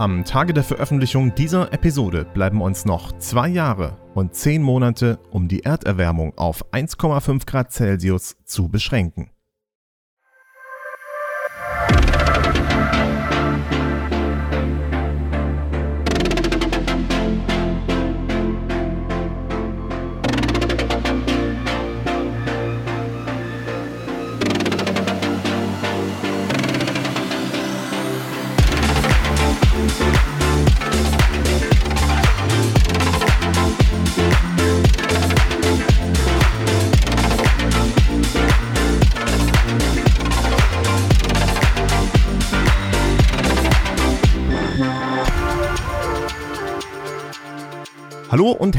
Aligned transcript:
Am 0.00 0.24
Tage 0.24 0.54
der 0.54 0.64
Veröffentlichung 0.64 1.34
dieser 1.34 1.74
Episode 1.74 2.24
bleiben 2.24 2.62
uns 2.62 2.86
noch 2.86 3.12
zwei 3.18 3.48
Jahre 3.48 3.98
und 4.14 4.34
zehn 4.34 4.62
Monate, 4.62 5.18
um 5.30 5.46
die 5.46 5.62
Erderwärmung 5.62 6.32
auf 6.38 6.64
1,5 6.72 7.44
Grad 7.44 7.70
Celsius 7.70 8.38
zu 8.46 8.70
beschränken. 8.70 9.28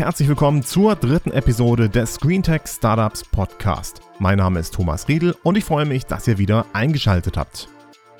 Herzlich 0.02 0.28
willkommen 0.28 0.64
zur 0.64 0.96
dritten 0.96 1.30
Episode 1.30 1.88
des 1.88 2.16
Screentech 2.16 2.64
Startups 2.66 3.24
Podcast. 3.24 4.02
Mein 4.18 4.40
Name 4.40 4.60
ist 4.60 4.74
Thomas 4.74 5.08
Riedel 5.08 5.36
und 5.44 5.60
ich 5.60 5.64
freue 5.64 5.86
mich, 5.86 6.08
dass 6.08 6.28
ihr 6.28 6.40
wieder 6.40 6.66
eingeschaltet 6.74 7.38
habt. 7.38 7.68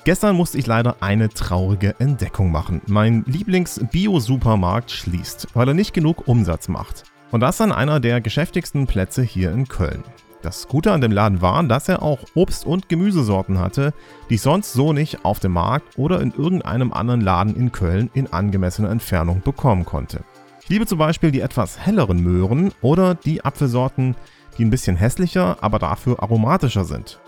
Gestern 0.04 0.36
musste 0.36 0.58
ich 0.58 0.68
leider 0.68 0.98
eine 1.00 1.28
traurige 1.28 1.96
Entdeckung 1.98 2.52
machen. 2.52 2.82
Mein 2.86 3.24
Lieblings-Bio-Supermarkt 3.26 4.92
schließt, 4.92 5.48
weil 5.54 5.66
er 5.66 5.74
nicht 5.74 5.92
genug 5.92 6.28
Umsatz 6.28 6.68
macht. 6.68 7.02
Und 7.32 7.40
das 7.40 7.60
an 7.60 7.72
einer 7.72 7.98
der 7.98 8.20
geschäftigsten 8.20 8.86
Plätze 8.86 9.24
hier 9.24 9.50
in 9.50 9.66
Köln. 9.66 10.04
Das 10.40 10.68
Gute 10.68 10.92
an 10.92 11.00
dem 11.00 11.10
Laden 11.10 11.42
war, 11.42 11.64
dass 11.64 11.88
er 11.88 12.02
auch 12.02 12.20
Obst- 12.34 12.64
und 12.64 12.88
Gemüsesorten 12.88 13.58
hatte, 13.58 13.92
die 14.30 14.34
ich 14.34 14.42
sonst 14.42 14.72
so 14.72 14.92
nicht 14.92 15.24
auf 15.24 15.40
dem 15.40 15.52
Markt 15.52 15.98
oder 15.98 16.20
in 16.20 16.32
irgendeinem 16.32 16.92
anderen 16.92 17.22
Laden 17.22 17.56
in 17.56 17.72
Köln 17.72 18.08
in 18.14 18.32
angemessener 18.32 18.90
Entfernung 18.90 19.42
bekommen 19.42 19.84
konnte. 19.84 20.22
Ich 20.64 20.68
liebe 20.68 20.86
zum 20.86 20.98
Beispiel 20.98 21.32
die 21.32 21.40
etwas 21.40 21.78
helleren 21.78 22.22
Möhren 22.22 22.72
oder 22.82 23.16
die 23.16 23.44
Apfelsorten, 23.44 24.14
die 24.56 24.64
ein 24.64 24.70
bisschen 24.70 24.96
hässlicher, 24.96 25.56
aber 25.60 25.80
dafür 25.80 26.22
aromatischer 26.22 26.84
sind. 26.84 27.18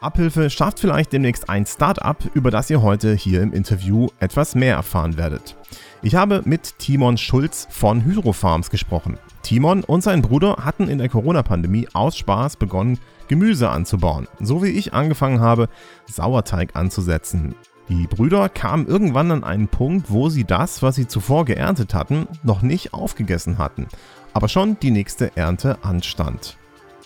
Abhilfe 0.00 0.48
schafft 0.50 0.80
vielleicht 0.80 1.12
demnächst 1.12 1.48
ein 1.48 1.66
Startup, 1.66 2.16
über 2.32 2.50
das 2.50 2.70
ihr 2.70 2.82
heute 2.82 3.14
hier 3.14 3.42
im 3.42 3.52
Interview 3.52 4.08
etwas 4.18 4.54
mehr 4.54 4.76
erfahren 4.76 5.16
werdet. 5.18 5.56
Ich 6.02 6.14
habe 6.14 6.42
mit 6.44 6.78
Timon 6.78 7.18
Schulz 7.18 7.66
von 7.70 8.04
Hydrofarms 8.04 8.70
gesprochen. 8.70 9.18
Timon 9.42 9.84
und 9.84 10.02
sein 10.02 10.22
Bruder 10.22 10.56
hatten 10.64 10.88
in 10.88 10.98
der 10.98 11.10
Corona-Pandemie 11.10 11.88
aus 11.92 12.16
Spaß 12.16 12.56
begonnen, 12.56 12.98
Gemüse 13.28 13.68
anzubauen, 13.68 14.26
so 14.40 14.62
wie 14.62 14.68
ich 14.68 14.94
angefangen 14.94 15.40
habe, 15.40 15.68
Sauerteig 16.06 16.76
anzusetzen. 16.76 17.54
Die 17.88 18.06
Brüder 18.06 18.48
kamen 18.48 18.86
irgendwann 18.86 19.30
an 19.30 19.44
einen 19.44 19.68
Punkt, 19.68 20.10
wo 20.10 20.30
sie 20.30 20.44
das, 20.44 20.82
was 20.82 20.94
sie 20.94 21.06
zuvor 21.06 21.44
geerntet 21.44 21.92
hatten, 21.92 22.26
noch 22.42 22.62
nicht 22.62 22.94
aufgegessen 22.94 23.58
hatten, 23.58 23.88
aber 24.32 24.48
schon 24.48 24.78
die 24.80 24.90
nächste 24.90 25.36
Ernte 25.36 25.78
anstand. 25.82 26.56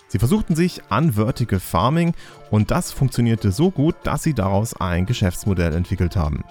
Sie 0.07 0.19
versuchten 0.19 0.55
sich 0.55 0.81
an 0.89 1.13
Vertical 1.13 1.59
Farming 1.59 2.13
und 2.49 2.71
das 2.71 2.91
funktionierte 2.91 3.51
so 3.51 3.71
gut, 3.71 3.95
dass 4.03 4.23
sie 4.23 4.33
daraus 4.33 4.73
ein 4.73 5.05
Geschäftsmodell 5.05 5.75
entwickelt 5.75 6.15
haben. 6.15 6.43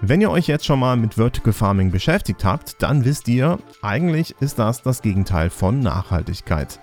Wenn 0.00 0.20
ihr 0.20 0.30
euch 0.30 0.46
jetzt 0.46 0.64
schon 0.64 0.78
mal 0.78 0.96
mit 0.96 1.14
Vertical 1.14 1.52
Farming 1.52 1.90
beschäftigt 1.90 2.44
habt, 2.44 2.80
dann 2.80 3.04
wisst 3.04 3.26
ihr, 3.26 3.58
eigentlich 3.82 4.36
ist 4.40 4.60
das 4.60 4.82
das 4.82 5.02
Gegenteil 5.02 5.50
von 5.50 5.80
Nachhaltigkeit. 5.80 6.78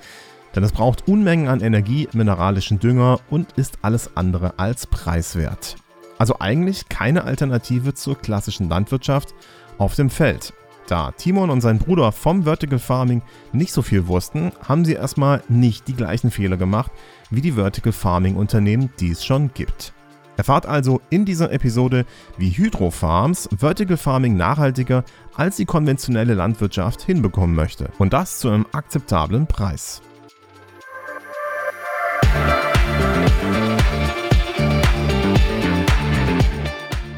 Denn 0.53 0.63
es 0.63 0.73
braucht 0.73 1.07
Unmengen 1.07 1.47
an 1.47 1.61
Energie, 1.61 2.09
mineralischen 2.11 2.79
Dünger 2.79 3.19
und 3.29 3.53
ist 3.53 3.79
alles 3.81 4.15
andere 4.15 4.59
als 4.59 4.85
preiswert. 4.87 5.77
Also 6.17 6.37
eigentlich 6.39 6.89
keine 6.89 7.23
Alternative 7.23 7.93
zur 7.93 8.17
klassischen 8.17 8.69
Landwirtschaft 8.69 9.33
auf 9.77 9.95
dem 9.95 10.09
Feld. 10.09 10.53
Da 10.87 11.11
Timon 11.11 11.49
und 11.49 11.61
sein 11.61 11.79
Bruder 11.79 12.11
vom 12.11 12.43
Vertical 12.43 12.79
Farming 12.79 13.23
nicht 13.51 13.73
so 13.73 13.81
viel 13.81 14.07
wussten, 14.07 14.51
haben 14.67 14.85
sie 14.85 14.93
erstmal 14.93 15.41
nicht 15.49 15.87
die 15.87 15.95
gleichen 15.95 16.29
Fehler 16.29 16.57
gemacht 16.57 16.91
wie 17.31 17.41
die 17.41 17.53
Vertical 17.53 17.91
Farming 17.91 18.35
Unternehmen, 18.35 18.91
die 18.99 19.11
es 19.11 19.25
schon 19.25 19.51
gibt. 19.53 19.93
Erfahrt 20.37 20.65
also 20.65 21.01
in 21.09 21.25
dieser 21.25 21.51
Episode, 21.51 22.05
wie 22.37 22.51
Hydro 22.51 22.91
Farms 22.91 23.49
Vertical 23.57 23.97
Farming 23.97 24.35
nachhaltiger 24.35 25.03
als 25.33 25.55
die 25.55 25.65
konventionelle 25.65 26.33
Landwirtschaft 26.33 27.01
hinbekommen 27.01 27.55
möchte. 27.55 27.89
Und 27.97 28.13
das 28.13 28.39
zu 28.39 28.49
einem 28.49 28.65
akzeptablen 28.71 29.47
Preis. 29.47 30.01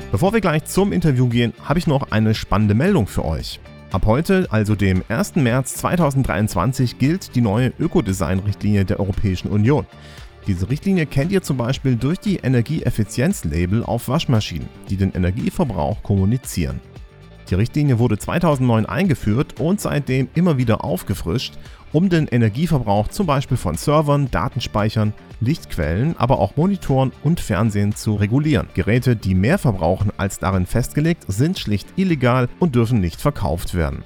Bevor 0.09 0.31
wir 0.31 0.40
gleich 0.40 0.63
zum 0.63 0.94
Interview 0.94 1.28
gehen, 1.28 1.53
habe 1.62 1.79
ich 1.79 1.85
noch 1.85 2.12
eine 2.12 2.34
spannende 2.34 2.73
Meldung 2.73 3.07
für 3.07 3.25
euch. 3.25 3.59
Ab 3.91 4.06
heute, 4.06 4.47
also 4.51 4.73
dem 4.73 5.03
1. 5.09 5.35
März 5.35 5.75
2023, 5.75 6.97
gilt 6.97 7.35
die 7.35 7.41
neue 7.41 7.73
Ökodesign-Richtlinie 7.78 8.85
der 8.85 9.01
Europäischen 9.01 9.50
Union. 9.50 9.85
Diese 10.47 10.69
Richtlinie 10.69 11.07
kennt 11.07 11.34
ihr 11.34 11.41
zum 11.41 11.57
Beispiel 11.57 11.97
durch 11.97 12.19
die 12.19 12.38
Energieeffizienz-Label 12.38 13.84
auf 13.84 14.07
Waschmaschinen, 14.07 14.69
die 14.90 14.96
den 14.96 15.12
Energieverbrauch 15.12 16.01
kommunizieren. 16.03 16.79
Die 17.50 17.56
Richtlinie 17.56 18.00
wurde 18.00 18.17
2009 18.17 18.85
eingeführt 18.85 19.59
und 19.59 19.81
seitdem 19.81 20.29
immer 20.35 20.57
wieder 20.57 20.85
aufgefrischt 20.85 21.56
um 21.93 22.09
den 22.09 22.27
Energieverbrauch 22.27 23.07
zum 23.07 23.25
Beispiel 23.27 23.57
von 23.57 23.75
Servern, 23.75 24.29
Datenspeichern, 24.31 25.13
Lichtquellen, 25.39 26.15
aber 26.17 26.39
auch 26.39 26.55
Monitoren 26.55 27.11
und 27.23 27.39
Fernsehen 27.39 27.95
zu 27.95 28.15
regulieren. 28.15 28.69
Geräte, 28.73 29.15
die 29.15 29.35
mehr 29.35 29.57
verbrauchen 29.57 30.11
als 30.17 30.39
darin 30.39 30.65
festgelegt, 30.65 31.25
sind 31.27 31.59
schlicht 31.59 31.87
illegal 31.95 32.49
und 32.59 32.75
dürfen 32.75 32.99
nicht 32.99 33.21
verkauft 33.21 33.75
werden. 33.75 34.03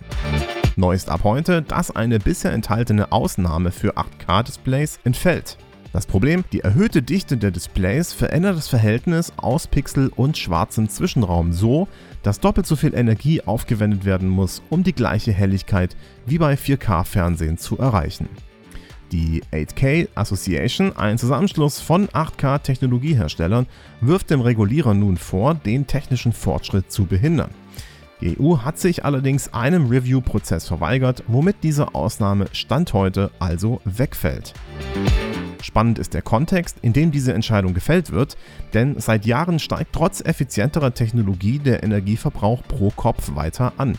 Neu 0.75 0.93
ist 0.93 1.09
ab 1.09 1.21
heute, 1.23 1.61
dass 1.61 1.95
eine 1.95 2.19
bisher 2.19 2.53
enthaltene 2.53 3.11
Ausnahme 3.11 3.71
für 3.71 3.97
8K-Displays 3.97 4.99
entfällt. 5.03 5.57
Das 5.93 6.05
Problem, 6.05 6.45
die 6.53 6.61
erhöhte 6.61 7.01
Dichte 7.01 7.35
der 7.35 7.51
Displays 7.51 8.13
verändert 8.13 8.55
das 8.55 8.69
Verhältnis 8.69 9.33
aus 9.35 9.67
Pixel 9.67 10.09
und 10.15 10.37
schwarzem 10.37 10.87
Zwischenraum 10.87 11.51
so, 11.51 11.89
dass 12.23 12.39
doppelt 12.39 12.65
so 12.65 12.77
viel 12.77 12.93
Energie 12.93 13.41
aufgewendet 13.41 14.05
werden 14.05 14.29
muss, 14.29 14.61
um 14.69 14.83
die 14.83 14.93
gleiche 14.93 15.33
Helligkeit 15.33 15.97
wie 16.25 16.37
bei 16.37 16.53
4K-Fernsehen 16.53 17.57
zu 17.57 17.77
erreichen. 17.77 18.29
Die 19.11 19.43
8K 19.51 20.07
Association, 20.15 20.95
ein 20.95 21.17
Zusammenschluss 21.17 21.81
von 21.81 22.07
8K-Technologieherstellern, 22.07 23.67
wirft 23.99 24.29
dem 24.29 24.39
Regulierer 24.39 24.93
nun 24.93 25.17
vor, 25.17 25.55
den 25.55 25.87
technischen 25.87 26.31
Fortschritt 26.31 26.89
zu 26.89 27.05
behindern. 27.05 27.51
Die 28.21 28.39
EU 28.39 28.59
hat 28.59 28.79
sich 28.79 29.03
allerdings 29.03 29.53
einem 29.53 29.87
Review-Prozess 29.87 30.67
verweigert, 30.67 31.23
womit 31.27 31.57
diese 31.63 31.93
Ausnahme 31.93 32.45
Stand 32.53 32.93
heute 32.93 33.31
also 33.39 33.81
wegfällt. 33.83 34.53
Spannend 35.61 35.99
ist 35.99 36.13
der 36.13 36.21
Kontext, 36.21 36.77
in 36.81 36.93
dem 36.93 37.11
diese 37.11 37.33
Entscheidung 37.33 37.73
gefällt 37.73 38.11
wird, 38.11 38.37
denn 38.73 38.99
seit 38.99 39.25
Jahren 39.25 39.59
steigt 39.59 39.93
trotz 39.93 40.21
effizienterer 40.21 40.93
Technologie 40.93 41.59
der 41.59 41.83
Energieverbrauch 41.83 42.63
pro 42.67 42.89
Kopf 42.89 43.35
weiter 43.35 43.73
an. 43.77 43.97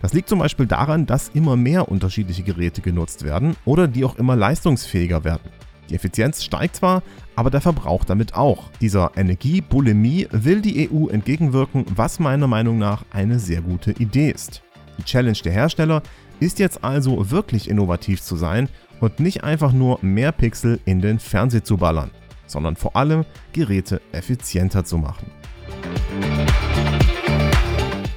Das 0.00 0.12
liegt 0.12 0.28
zum 0.28 0.40
Beispiel 0.40 0.66
daran, 0.66 1.06
dass 1.06 1.28
immer 1.28 1.56
mehr 1.56 1.88
unterschiedliche 1.88 2.42
Geräte 2.42 2.82
genutzt 2.82 3.24
werden 3.24 3.56
oder 3.64 3.86
die 3.86 4.04
auch 4.04 4.16
immer 4.16 4.36
leistungsfähiger 4.36 5.24
werden. 5.24 5.50
Die 5.90 5.94
Effizienz 5.94 6.42
steigt 6.42 6.76
zwar, 6.76 7.02
aber 7.36 7.50
der 7.50 7.60
Verbrauch 7.60 8.04
damit 8.04 8.34
auch. 8.34 8.70
Dieser 8.80 9.12
Energiebulimie 9.16 10.28
will 10.30 10.60
die 10.60 10.90
EU 10.90 11.08
entgegenwirken, 11.08 11.84
was 11.94 12.18
meiner 12.18 12.46
Meinung 12.46 12.78
nach 12.78 13.04
eine 13.10 13.38
sehr 13.38 13.60
gute 13.60 13.92
Idee 13.92 14.30
ist. 14.30 14.62
Die 14.98 15.04
Challenge 15.04 15.38
der 15.44 15.52
Hersteller 15.52 16.02
ist 16.40 16.58
jetzt 16.58 16.82
also 16.82 17.30
wirklich 17.30 17.68
innovativ 17.68 18.22
zu 18.22 18.36
sein 18.36 18.68
und 19.02 19.18
nicht 19.18 19.42
einfach 19.42 19.72
nur 19.72 19.98
mehr 20.00 20.30
Pixel 20.30 20.78
in 20.84 21.00
den 21.00 21.18
Fernseher 21.18 21.64
zu 21.64 21.76
ballern, 21.76 22.10
sondern 22.46 22.76
vor 22.76 22.94
allem 22.94 23.24
Geräte 23.52 24.00
effizienter 24.12 24.84
zu 24.84 24.96
machen. 24.96 25.26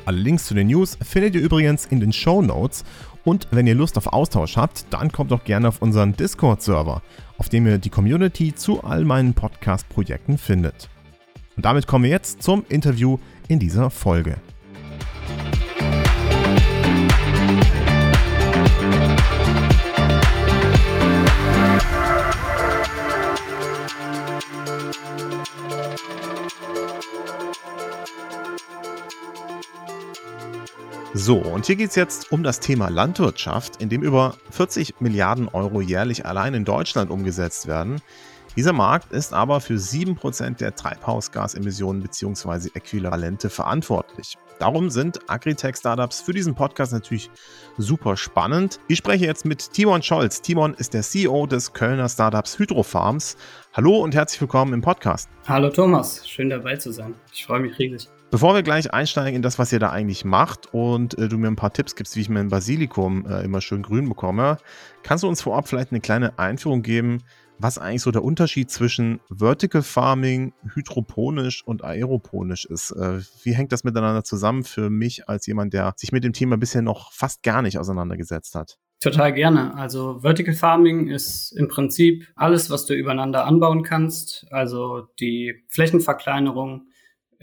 Alle 0.06 0.20
Links 0.20 0.46
zu 0.46 0.54
den 0.54 0.68
News 0.68 0.98
findet 1.02 1.34
ihr 1.34 1.42
übrigens 1.42 1.88
in 1.88 2.00
den 2.00 2.14
Show 2.14 2.44
Notes 2.44 2.84
und 3.24 3.48
wenn 3.50 3.66
ihr 3.66 3.74
Lust 3.74 3.98
auf 3.98 4.14
Austausch 4.14 4.56
habt, 4.58 4.86
dann 4.92 5.12
kommt 5.12 5.32
doch 5.32 5.44
gerne 5.44 5.68
auf 5.68 5.82
unseren 5.82 6.16
Discord-Server, 6.16 7.02
auf 7.40 7.50
dem 7.50 7.66
ihr 7.66 7.80
die 7.80 7.90
Community 7.90 8.54
zu 8.54 8.84
all 8.84 9.04
meinen 9.04 9.34
Podcast-Projekten 9.34 10.38
findet. 10.38 10.90
Und 11.58 11.66
damit 11.66 11.88
kommen 11.88 12.04
wir 12.04 12.12
jetzt 12.12 12.44
zum 12.44 12.64
Interview 12.70 13.18
in 13.48 13.58
dieser 13.58 13.90
Folge. 13.90 14.38
So, 31.18 31.38
und 31.38 31.66
hier 31.66 31.78
geht 31.78 31.92
es 31.92 31.96
jetzt 31.96 32.34
um 32.34 32.44
das 32.44 32.60
Thema 32.60 32.90
Landwirtschaft, 32.90 33.82
in 33.82 33.88
dem 33.88 34.04
über 34.04 34.36
40 34.52 35.00
Milliarden 35.00 35.48
Euro 35.48 35.80
jährlich 35.80 36.26
allein 36.26 36.54
in 36.54 36.66
Deutschland 36.66 37.10
umgesetzt 37.10 37.68
werden. 37.68 38.02
Dieser 38.58 38.74
Markt 38.74 39.14
ist 39.14 39.32
aber 39.34 39.62
für 39.62 39.76
7% 39.76 40.58
der 40.58 40.76
Treibhausgasemissionen 40.76 42.02
bzw. 42.02 42.68
Äquivalente 42.74 43.50
verantwortlich. 43.50 44.38
Darum 44.60 44.90
sind 44.90 45.30
Agritech-Startups 45.30 46.20
für 46.20 46.34
diesen 46.34 46.54
Podcast 46.54 46.92
natürlich 46.92 47.30
super 47.78 48.18
spannend. 48.18 48.82
Ich 48.90 48.98
spreche 48.98 49.24
jetzt 49.24 49.46
mit 49.46 49.72
Timon 49.72 50.04
Scholz. 50.04 50.42
Timon 50.42 50.74
ist 50.74 50.94
der 50.94 51.02
CEO 51.02 51.48
des 51.48 51.72
Kölner 51.72 52.10
Startups 52.10 52.60
Hydrofarms. 52.60 53.38
Hallo 53.72 54.00
und 54.00 54.16
herzlich 54.16 54.42
willkommen 54.42 54.74
im 54.74 54.82
Podcast. 54.82 55.30
Hallo 55.48 55.70
Thomas, 55.70 56.28
schön 56.28 56.50
dabei 56.50 56.76
zu 56.76 56.92
sein. 56.92 57.16
Ich 57.32 57.46
freue 57.46 57.62
mich 57.62 57.80
riesig. 57.80 58.10
Bevor 58.36 58.54
wir 58.54 58.64
gleich 58.64 58.94
einsteigen 58.94 59.34
in 59.34 59.42
das, 59.42 59.60
was 59.60 59.72
ihr 59.72 59.80
da 59.80 59.92
eigentlich 59.92 60.26
macht 60.26 60.74
und 60.74 61.18
äh, 61.18 61.30
du 61.30 61.38
mir 61.38 61.48
ein 61.48 61.56
paar 61.56 61.72
Tipps 61.72 61.96
gibst, 61.96 62.18
wie 62.18 62.20
ich 62.20 62.28
mein 62.28 62.50
Basilikum 62.50 63.26
äh, 63.26 63.46
immer 63.46 63.62
schön 63.62 63.82
grün 63.82 64.10
bekomme, 64.10 64.58
kannst 65.04 65.24
du 65.24 65.30
uns 65.30 65.42
vorab 65.42 65.70
vielleicht 65.70 65.92
eine 65.92 66.02
kleine 66.02 66.38
Einführung 66.38 66.82
geben, 66.82 67.20
was 67.60 67.78
eigentlich 67.78 68.02
so 68.02 68.12
der 68.12 68.26
Unterschied 68.26 68.70
zwischen 68.70 69.22
Vertical 69.30 69.84
Farming, 69.84 70.52
hydroponisch 70.74 71.66
und 71.66 71.86
aeroponisch 71.86 72.66
ist. 72.66 72.92
Äh, 72.92 73.22
wie 73.44 73.54
hängt 73.54 73.72
das 73.72 73.86
miteinander 73.86 74.26
zusammen 74.26 74.66
für 74.66 74.90
mich 74.90 75.30
als 75.30 75.48
jemand, 75.48 75.74
der 75.74 75.94
sich 75.96 76.12
mit 76.12 76.26
dem 76.26 76.34
Thema 76.34 76.58
bisher 76.58 76.82
noch 76.82 77.14
fast 77.14 77.42
gar 77.42 77.62
nicht 77.62 77.80
auseinandergesetzt 77.80 78.54
hat? 78.54 78.80
Total 79.00 79.32
gerne. 79.32 79.76
Also 79.76 80.20
Vertical 80.20 80.56
Farming 80.56 81.08
ist 81.08 81.54
im 81.54 81.70
Prinzip 81.70 82.28
alles, 82.36 82.70
was 82.70 82.86
du 82.86 82.96
übereinander 82.96 83.46
anbauen 83.46 83.84
kannst. 83.84 84.46
Also 84.52 85.08
die 85.22 85.64
Flächenverkleinerung, 85.70 86.88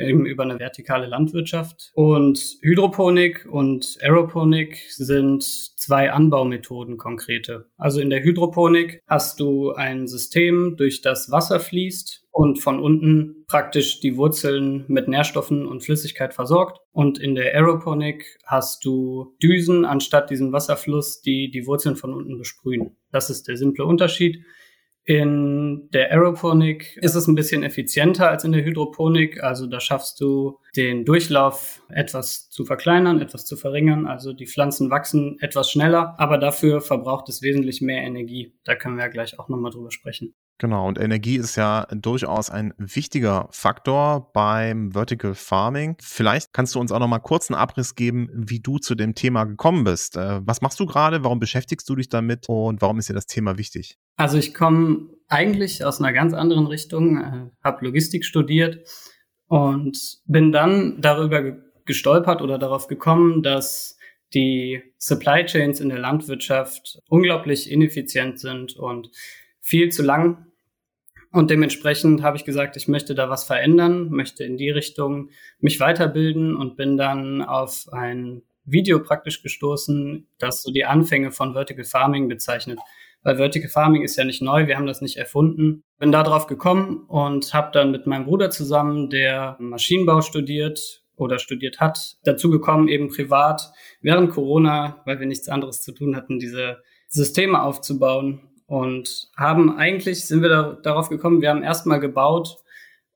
eben 0.02 0.26
über 0.26 0.42
eine 0.42 0.58
vertikale 0.58 1.06
Landwirtschaft. 1.06 1.90
Und 1.94 2.58
Hydroponik 2.60 3.46
und 3.50 3.98
Aeroponik 4.00 4.78
sind 4.90 5.42
zwei 5.42 6.12
Anbaumethoden 6.12 6.96
konkrete. 6.96 7.66
Also 7.76 8.00
in 8.00 8.10
der 8.10 8.22
Hydroponik 8.22 9.02
hast 9.06 9.40
du 9.40 9.72
ein 9.72 10.06
System, 10.06 10.76
durch 10.76 11.02
das 11.02 11.30
Wasser 11.30 11.60
fließt 11.60 12.24
und 12.30 12.58
von 12.60 12.80
unten 12.80 13.44
praktisch 13.46 14.00
die 14.00 14.16
Wurzeln 14.16 14.84
mit 14.88 15.06
Nährstoffen 15.06 15.66
und 15.66 15.82
Flüssigkeit 15.82 16.32
versorgt. 16.32 16.80
Und 16.92 17.18
in 17.18 17.34
der 17.34 17.54
Aeroponik 17.54 18.38
hast 18.46 18.84
du 18.84 19.36
Düsen 19.42 19.84
anstatt 19.84 20.30
diesem 20.30 20.52
Wasserfluss, 20.52 21.20
die 21.20 21.50
die 21.50 21.66
Wurzeln 21.66 21.96
von 21.96 22.14
unten 22.14 22.38
besprühen. 22.38 22.96
Das 23.10 23.28
ist 23.28 23.48
der 23.48 23.56
simple 23.56 23.84
Unterschied. 23.84 24.42
In 25.04 25.88
der 25.92 26.12
Aeroponik 26.12 26.96
ist 26.98 27.16
es 27.16 27.26
ein 27.26 27.34
bisschen 27.34 27.64
effizienter 27.64 28.28
als 28.30 28.44
in 28.44 28.52
der 28.52 28.64
Hydroponik. 28.64 29.42
Also 29.42 29.66
da 29.66 29.80
schaffst 29.80 30.20
du 30.20 30.58
den 30.76 31.04
Durchlauf 31.04 31.82
etwas 31.88 32.48
zu 32.50 32.64
verkleinern, 32.64 33.20
etwas 33.20 33.44
zu 33.44 33.56
verringern. 33.56 34.06
Also 34.06 34.32
die 34.32 34.46
Pflanzen 34.46 34.90
wachsen 34.90 35.38
etwas 35.40 35.70
schneller, 35.72 36.14
aber 36.18 36.38
dafür 36.38 36.80
verbraucht 36.80 37.28
es 37.28 37.42
wesentlich 37.42 37.80
mehr 37.80 38.02
Energie. 38.02 38.54
Da 38.64 38.76
können 38.76 38.96
wir 38.96 39.04
ja 39.04 39.10
gleich 39.10 39.40
auch 39.40 39.48
nochmal 39.48 39.72
drüber 39.72 39.90
sprechen. 39.90 40.34
Genau, 40.62 40.86
und 40.86 40.96
Energie 40.96 41.38
ist 41.38 41.56
ja 41.56 41.88
durchaus 41.90 42.48
ein 42.48 42.72
wichtiger 42.78 43.48
Faktor 43.50 44.30
beim 44.32 44.92
Vertical 44.92 45.34
Farming. 45.34 45.96
Vielleicht 46.00 46.52
kannst 46.52 46.76
du 46.76 46.78
uns 46.78 46.92
auch 46.92 47.00
noch 47.00 47.08
mal 47.08 47.18
kurz 47.18 47.50
einen 47.50 47.58
Abriss 47.58 47.96
geben, 47.96 48.30
wie 48.32 48.60
du 48.60 48.78
zu 48.78 48.94
dem 48.94 49.16
Thema 49.16 49.42
gekommen 49.42 49.82
bist. 49.82 50.16
Äh, 50.16 50.40
was 50.46 50.60
machst 50.60 50.78
du 50.78 50.86
gerade? 50.86 51.24
Warum 51.24 51.40
beschäftigst 51.40 51.88
du 51.88 51.96
dich 51.96 52.08
damit? 52.10 52.48
Und 52.48 52.80
warum 52.80 53.00
ist 53.00 53.08
dir 53.08 53.12
das 53.12 53.26
Thema 53.26 53.58
wichtig? 53.58 53.98
Also 54.14 54.38
ich 54.38 54.54
komme 54.54 55.08
eigentlich 55.26 55.84
aus 55.84 56.00
einer 56.00 56.12
ganz 56.12 56.32
anderen 56.32 56.68
Richtung, 56.68 57.16
äh, 57.16 57.50
habe 57.64 57.84
Logistik 57.84 58.24
studiert 58.24 58.88
und 59.48 59.98
bin 60.26 60.52
dann 60.52 61.00
darüber 61.00 61.56
gestolpert 61.86 62.40
oder 62.40 62.56
darauf 62.58 62.86
gekommen, 62.86 63.42
dass 63.42 63.98
die 64.32 64.80
Supply 64.96 65.44
Chains 65.44 65.80
in 65.80 65.88
der 65.88 65.98
Landwirtschaft 65.98 67.00
unglaublich 67.08 67.68
ineffizient 67.68 68.38
sind 68.38 68.76
und 68.76 69.10
viel 69.60 69.90
zu 69.90 70.04
lang 70.04 70.46
und 71.32 71.50
dementsprechend 71.50 72.22
habe 72.22 72.36
ich 72.36 72.44
gesagt, 72.44 72.76
ich 72.76 72.88
möchte 72.88 73.14
da 73.14 73.30
was 73.30 73.44
verändern, 73.44 74.10
möchte 74.10 74.44
in 74.44 74.58
die 74.58 74.70
Richtung 74.70 75.30
mich 75.60 75.80
weiterbilden 75.80 76.54
und 76.54 76.76
bin 76.76 76.98
dann 76.98 77.42
auf 77.42 77.86
ein 77.90 78.42
Video 78.64 79.02
praktisch 79.02 79.42
gestoßen, 79.42 80.26
das 80.38 80.62
so 80.62 80.70
die 80.70 80.84
Anfänge 80.84 81.32
von 81.32 81.54
Vertical 81.54 81.84
Farming 81.84 82.28
bezeichnet. 82.28 82.78
Weil 83.22 83.36
Vertical 83.36 83.70
Farming 83.70 84.02
ist 84.02 84.16
ja 84.16 84.24
nicht 84.24 84.42
neu, 84.42 84.66
wir 84.66 84.76
haben 84.76 84.86
das 84.86 85.00
nicht 85.00 85.16
erfunden. 85.16 85.84
Bin 85.98 86.12
da 86.12 86.22
drauf 86.22 86.46
gekommen 86.46 87.04
und 87.08 87.54
habe 87.54 87.70
dann 87.72 87.90
mit 87.92 88.06
meinem 88.06 88.26
Bruder 88.26 88.50
zusammen, 88.50 89.08
der 89.08 89.56
Maschinenbau 89.58 90.20
studiert 90.20 91.02
oder 91.16 91.38
studiert 91.38 91.80
hat, 91.80 92.16
dazu 92.24 92.50
gekommen, 92.50 92.88
eben 92.88 93.08
privat 93.08 93.72
während 94.02 94.30
Corona, 94.30 95.00
weil 95.06 95.18
wir 95.18 95.26
nichts 95.26 95.48
anderes 95.48 95.80
zu 95.80 95.92
tun 95.92 96.14
hatten, 96.14 96.38
diese 96.38 96.82
Systeme 97.08 97.62
aufzubauen 97.62 98.51
und 98.72 99.28
haben 99.36 99.76
eigentlich, 99.76 100.24
sind 100.24 100.40
wir 100.40 100.48
da, 100.48 100.78
darauf 100.82 101.10
gekommen, 101.10 101.42
wir 101.42 101.50
haben 101.50 101.62
erstmal 101.62 102.00
gebaut 102.00 102.56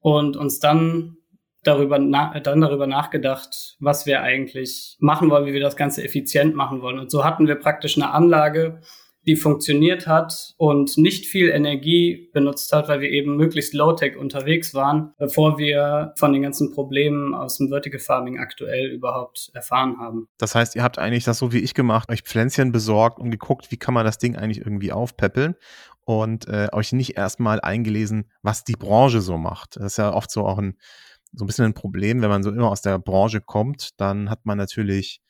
und 0.01 0.37
uns 0.37 0.61
dann 0.61 1.17
darüber, 1.63 1.99
na, 1.99 2.39
dann 2.41 2.61
darüber 2.61 2.87
nachgedacht, 2.87 3.75
was 3.81 4.05
wir 4.05 4.21
eigentlich 4.21 4.99
machen 5.01 5.31
wollen, 5.31 5.47
wie 5.47 5.55
wir 5.55 5.63
das 5.63 5.77
Ganze 5.77 6.05
effizient 6.05 6.55
machen 6.55 6.83
wollen. 6.83 6.99
Und 6.99 7.11
so 7.11 7.25
hatten 7.25 7.49
wir 7.49 7.55
praktisch 7.55 7.97
eine 7.97 8.11
Anlage, 8.11 8.83
die 9.27 9.37
funktioniert 9.37 10.07
hat 10.07 10.55
und 10.57 10.97
nicht 10.97 11.27
viel 11.27 11.49
Energie 11.49 12.31
benutzt 12.33 12.73
hat, 12.73 12.89
weil 12.89 13.01
wir 13.01 13.11
eben 13.11 13.37
möglichst 13.37 13.75
low-tech 13.75 14.17
unterwegs 14.17 14.73
waren, 14.73 15.13
bevor 15.19 15.59
wir 15.59 16.13
von 16.17 16.33
den 16.33 16.43
ganzen 16.43 16.73
Problemen 16.73 17.35
aus 17.35 17.59
dem 17.59 17.69
Vertical 17.69 17.99
Farming 17.99 18.39
aktuell 18.39 18.91
überhaupt 18.91 19.51
erfahren 19.55 19.99
haben. 19.99 20.29
Das 20.39 20.55
heißt, 20.55 20.77
ihr 20.77 20.83
habt 20.83 20.99
eigentlich 20.99 21.25
das 21.25 21.39
so 21.39 21.53
wie 21.53 21.59
ich 21.59 21.75
gemacht, 21.75 22.11
euch 22.11 22.23
Pflänzchen 22.23 22.73
besorgt 22.73 23.19
und 23.19 23.31
geguckt, 23.31 23.71
wie 23.71 23.77
kann 23.77 23.95
man 23.95 24.05
das 24.05 24.19
Ding 24.19 24.37
eigentlich 24.37 24.59
irgendwie 24.59 24.93
aufpäppeln 24.93 25.57
und 26.05 26.47
äh, 26.49 26.69
euch 26.73 26.93
nicht 26.93 27.17
erstmal 27.17 27.61
eingelesen, 27.61 28.31
was 28.43 28.65
die 28.65 28.77
Branche 28.77 29.21
so 29.21 29.37
macht. 29.37 29.77
Das 29.77 29.85
ist 29.85 29.99
ja 29.99 30.15
oft 30.15 30.31
so 30.31 30.47
auch 30.47 30.59
ein 30.59 30.77
so 31.33 31.45
ein 31.45 31.47
bisschen 31.47 31.67
ein 31.67 31.75
Problem, 31.75 32.23
wenn 32.23 32.31
man 32.31 32.43
so 32.43 32.51
immer 32.51 32.71
aus 32.71 32.81
der 32.81 32.99
Branche 32.99 33.41
kommt, 33.41 34.01
dann 34.01 34.31
hat 34.31 34.47
man 34.47 34.57
natürlich 34.57 35.21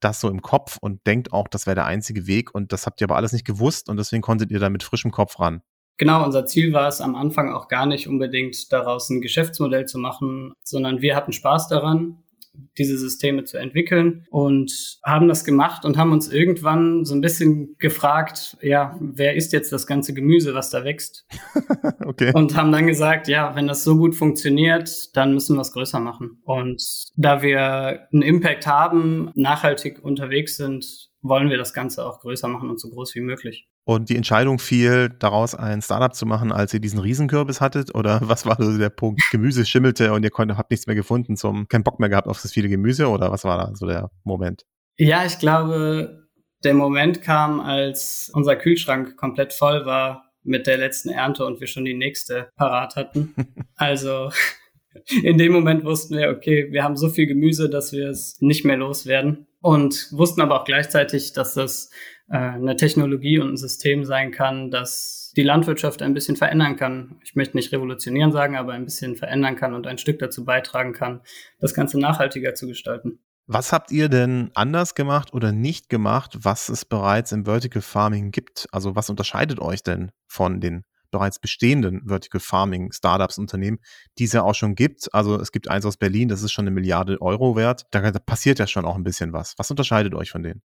das 0.00 0.20
so 0.20 0.28
im 0.28 0.42
Kopf 0.42 0.78
und 0.80 1.06
denkt 1.06 1.32
auch, 1.32 1.48
das 1.48 1.66
wäre 1.66 1.74
der 1.74 1.86
einzige 1.86 2.26
Weg 2.26 2.54
und 2.54 2.72
das 2.72 2.86
habt 2.86 3.00
ihr 3.00 3.06
aber 3.06 3.16
alles 3.16 3.32
nicht 3.32 3.46
gewusst 3.46 3.88
und 3.88 3.96
deswegen 3.96 4.22
konntet 4.22 4.50
ihr 4.50 4.58
da 4.58 4.70
mit 4.70 4.82
frischem 4.82 5.10
Kopf 5.10 5.38
ran. 5.38 5.62
Genau, 5.98 6.24
unser 6.24 6.44
Ziel 6.44 6.74
war 6.74 6.88
es 6.88 7.00
am 7.00 7.14
Anfang 7.14 7.52
auch 7.52 7.68
gar 7.68 7.86
nicht 7.86 8.06
unbedingt 8.06 8.70
daraus 8.70 9.08
ein 9.08 9.22
Geschäftsmodell 9.22 9.86
zu 9.86 9.98
machen, 9.98 10.52
sondern 10.62 11.00
wir 11.00 11.16
hatten 11.16 11.32
Spaß 11.32 11.68
daran 11.68 12.22
diese 12.78 12.98
Systeme 12.98 13.44
zu 13.44 13.58
entwickeln 13.58 14.26
und 14.30 14.98
haben 15.04 15.28
das 15.28 15.44
gemacht 15.44 15.84
und 15.84 15.96
haben 15.96 16.12
uns 16.12 16.28
irgendwann 16.30 17.04
so 17.04 17.14
ein 17.14 17.20
bisschen 17.20 17.76
gefragt, 17.78 18.56
ja, 18.60 18.96
wer 19.00 19.34
ist 19.34 19.52
jetzt 19.52 19.72
das 19.72 19.86
ganze 19.86 20.14
Gemüse, 20.14 20.54
was 20.54 20.70
da 20.70 20.84
wächst? 20.84 21.26
okay. 22.04 22.32
Und 22.34 22.56
haben 22.56 22.72
dann 22.72 22.86
gesagt, 22.86 23.28
ja, 23.28 23.54
wenn 23.54 23.66
das 23.66 23.84
so 23.84 23.96
gut 23.96 24.14
funktioniert, 24.14 25.16
dann 25.16 25.34
müssen 25.34 25.56
wir 25.56 25.62
es 25.62 25.72
größer 25.72 26.00
machen. 26.00 26.40
Und 26.44 26.82
da 27.16 27.42
wir 27.42 28.08
einen 28.12 28.22
Impact 28.22 28.66
haben, 28.66 29.30
nachhaltig 29.34 30.02
unterwegs 30.02 30.56
sind, 30.56 31.10
wollen 31.22 31.50
wir 31.50 31.58
das 31.58 31.72
Ganze 31.72 32.06
auch 32.06 32.20
größer 32.20 32.48
machen 32.48 32.70
und 32.70 32.80
so 32.80 32.88
groß 32.90 33.14
wie 33.14 33.20
möglich. 33.20 33.68
Und 33.88 34.08
die 34.08 34.16
Entscheidung 34.16 34.58
fiel, 34.58 35.10
daraus 35.10 35.54
ein 35.54 35.80
Startup 35.80 36.12
zu 36.12 36.26
machen, 36.26 36.50
als 36.50 36.74
ihr 36.74 36.80
diesen 36.80 36.98
Riesenkürbis 36.98 37.60
hattet? 37.60 37.94
Oder 37.94 38.20
was 38.24 38.44
war 38.44 38.56
so 38.60 38.76
der 38.76 38.90
Punkt? 38.90 39.22
Gemüse 39.30 39.64
schimmelte 39.64 40.12
und 40.12 40.24
ihr 40.24 40.30
konntet, 40.30 40.58
habt 40.58 40.72
nichts 40.72 40.88
mehr 40.88 40.96
gefunden, 40.96 41.36
zum, 41.36 41.68
keinen 41.68 41.84
Bock 41.84 42.00
mehr 42.00 42.08
gehabt 42.08 42.26
auf 42.26 42.42
das 42.42 42.52
viele 42.52 42.68
Gemüse? 42.68 43.08
Oder 43.08 43.30
was 43.30 43.44
war 43.44 43.58
da 43.58 43.74
so 43.76 43.86
der 43.86 44.10
Moment? 44.24 44.66
Ja, 44.98 45.24
ich 45.24 45.38
glaube, 45.38 46.26
der 46.64 46.74
Moment 46.74 47.22
kam, 47.22 47.60
als 47.60 48.28
unser 48.34 48.56
Kühlschrank 48.56 49.16
komplett 49.16 49.52
voll 49.52 49.86
war 49.86 50.32
mit 50.42 50.66
der 50.66 50.78
letzten 50.78 51.10
Ernte 51.10 51.46
und 51.46 51.60
wir 51.60 51.68
schon 51.68 51.84
die 51.84 51.94
nächste 51.94 52.50
parat 52.56 52.96
hatten. 52.96 53.34
Also 53.78 54.30
in 55.22 55.36
dem 55.36 55.52
Moment 55.52 55.84
wussten 55.84 56.16
wir, 56.16 56.30
okay, 56.30 56.68
wir 56.70 56.82
haben 56.82 56.96
so 56.96 57.10
viel 57.10 57.26
Gemüse, 57.26 57.68
dass 57.68 57.92
wir 57.92 58.08
es 58.08 58.38
nicht 58.40 58.64
mehr 58.64 58.78
loswerden 58.78 59.46
und 59.60 60.08
wussten 60.12 60.40
aber 60.40 60.60
auch 60.60 60.64
gleichzeitig, 60.64 61.34
dass 61.34 61.52
das 61.52 61.90
eine 62.28 62.76
Technologie 62.76 63.38
und 63.38 63.50
ein 63.50 63.56
System 63.56 64.04
sein 64.04 64.32
kann, 64.32 64.70
das 64.70 65.32
die 65.36 65.42
Landwirtschaft 65.42 66.02
ein 66.02 66.14
bisschen 66.14 66.36
verändern 66.36 66.76
kann. 66.76 67.20
Ich 67.22 67.36
möchte 67.36 67.56
nicht 67.56 67.72
revolutionieren 67.72 68.32
sagen, 68.32 68.56
aber 68.56 68.72
ein 68.72 68.84
bisschen 68.84 69.16
verändern 69.16 69.54
kann 69.54 69.74
und 69.74 69.86
ein 69.86 69.98
Stück 69.98 70.18
dazu 70.18 70.44
beitragen 70.44 70.92
kann, 70.92 71.20
das 71.60 71.74
Ganze 71.74 72.00
nachhaltiger 72.00 72.54
zu 72.54 72.66
gestalten. 72.66 73.20
Was 73.46 73.72
habt 73.72 73.92
ihr 73.92 74.08
denn 74.08 74.50
anders 74.54 74.96
gemacht 74.96 75.32
oder 75.32 75.52
nicht 75.52 75.88
gemacht, 75.88 76.36
was 76.40 76.68
es 76.68 76.84
bereits 76.84 77.30
im 77.30 77.44
Vertical 77.44 77.82
Farming 77.82 78.32
gibt? 78.32 78.66
Also 78.72 78.96
was 78.96 79.08
unterscheidet 79.08 79.60
euch 79.60 79.84
denn 79.84 80.10
von 80.26 80.60
den 80.60 80.82
bereits 81.12 81.38
bestehenden 81.38 82.02
Vertical 82.08 82.40
Farming 82.40 82.90
Startups 82.90 83.38
Unternehmen, 83.38 83.78
die 84.18 84.24
es 84.24 84.32
ja 84.32 84.42
auch 84.42 84.54
schon 84.54 84.74
gibt. 84.74 85.14
Also 85.14 85.40
es 85.40 85.52
gibt 85.52 85.68
eins 85.68 85.86
aus 85.86 85.96
Berlin, 85.96 86.28
das 86.28 86.42
ist 86.42 86.50
schon 86.50 86.64
eine 86.64 86.72
Milliarde 86.72 87.22
Euro 87.22 87.54
wert. 87.54 87.84
Da, 87.92 88.10
da 88.10 88.18
passiert 88.18 88.58
ja 88.58 88.66
schon 88.66 88.84
auch 88.84 88.96
ein 88.96 89.04
bisschen 89.04 89.32
was. 89.32 89.54
Was 89.58 89.70
unterscheidet 89.70 90.14
euch 90.14 90.30
von 90.30 90.42
denen? 90.42 90.62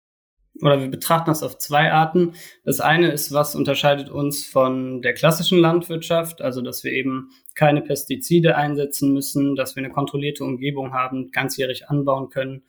Oder 0.62 0.80
wir 0.80 0.88
betrachten 0.88 1.30
das 1.30 1.42
auf 1.42 1.58
zwei 1.58 1.92
Arten. 1.92 2.34
Das 2.64 2.80
eine 2.80 3.10
ist, 3.10 3.32
was 3.32 3.56
unterscheidet 3.56 4.08
uns 4.08 4.46
von 4.46 5.02
der 5.02 5.14
klassischen 5.14 5.58
Landwirtschaft, 5.58 6.42
also 6.42 6.62
dass 6.62 6.84
wir 6.84 6.92
eben 6.92 7.30
keine 7.54 7.82
Pestizide 7.82 8.56
einsetzen 8.56 9.12
müssen, 9.12 9.56
dass 9.56 9.74
wir 9.74 9.82
eine 9.82 9.92
kontrollierte 9.92 10.44
Umgebung 10.44 10.92
haben, 10.92 11.30
ganzjährig 11.32 11.88
anbauen 11.88 12.28
können, 12.28 12.62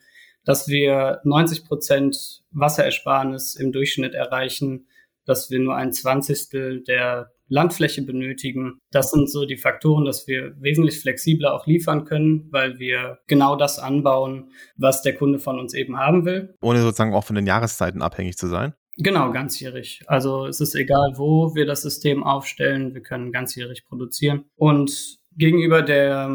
dass 0.44 0.68
wir 0.68 1.20
90 1.24 1.64
Prozent 1.64 2.42
Wasserersparnis 2.50 3.54
im 3.54 3.72
Durchschnitt 3.72 4.14
erreichen, 4.14 4.88
dass 5.24 5.50
wir 5.50 5.60
nur 5.60 5.76
ein 5.76 5.92
Zwanzigstel 5.92 6.82
der 6.82 7.32
Landfläche 7.48 8.02
benötigen. 8.02 8.78
Das 8.90 9.10
sind 9.10 9.30
so 9.30 9.44
die 9.44 9.56
Faktoren, 9.56 10.04
dass 10.04 10.26
wir 10.26 10.54
wesentlich 10.60 11.00
flexibler 11.00 11.54
auch 11.54 11.66
liefern 11.66 12.04
können, 12.04 12.48
weil 12.50 12.78
wir 12.78 13.18
genau 13.26 13.56
das 13.56 13.78
anbauen, 13.78 14.50
was 14.76 15.02
der 15.02 15.14
Kunde 15.14 15.38
von 15.38 15.58
uns 15.58 15.74
eben 15.74 15.96
haben 15.96 16.24
will. 16.24 16.54
Ohne 16.60 16.80
sozusagen 16.80 17.14
auch 17.14 17.24
von 17.24 17.36
den 17.36 17.46
Jahreszeiten 17.46 18.02
abhängig 18.02 18.36
zu 18.36 18.46
sein? 18.48 18.74
Genau, 18.98 19.30
ganzjährig. 19.30 20.02
Also 20.06 20.46
es 20.46 20.60
ist 20.60 20.74
egal, 20.74 21.14
wo 21.16 21.54
wir 21.54 21.66
das 21.66 21.82
System 21.82 22.24
aufstellen, 22.24 22.94
wir 22.94 23.02
können 23.02 23.30
ganzjährig 23.30 23.84
produzieren. 23.84 24.46
Und 24.56 25.18
gegenüber 25.36 25.82
der, 25.82 26.30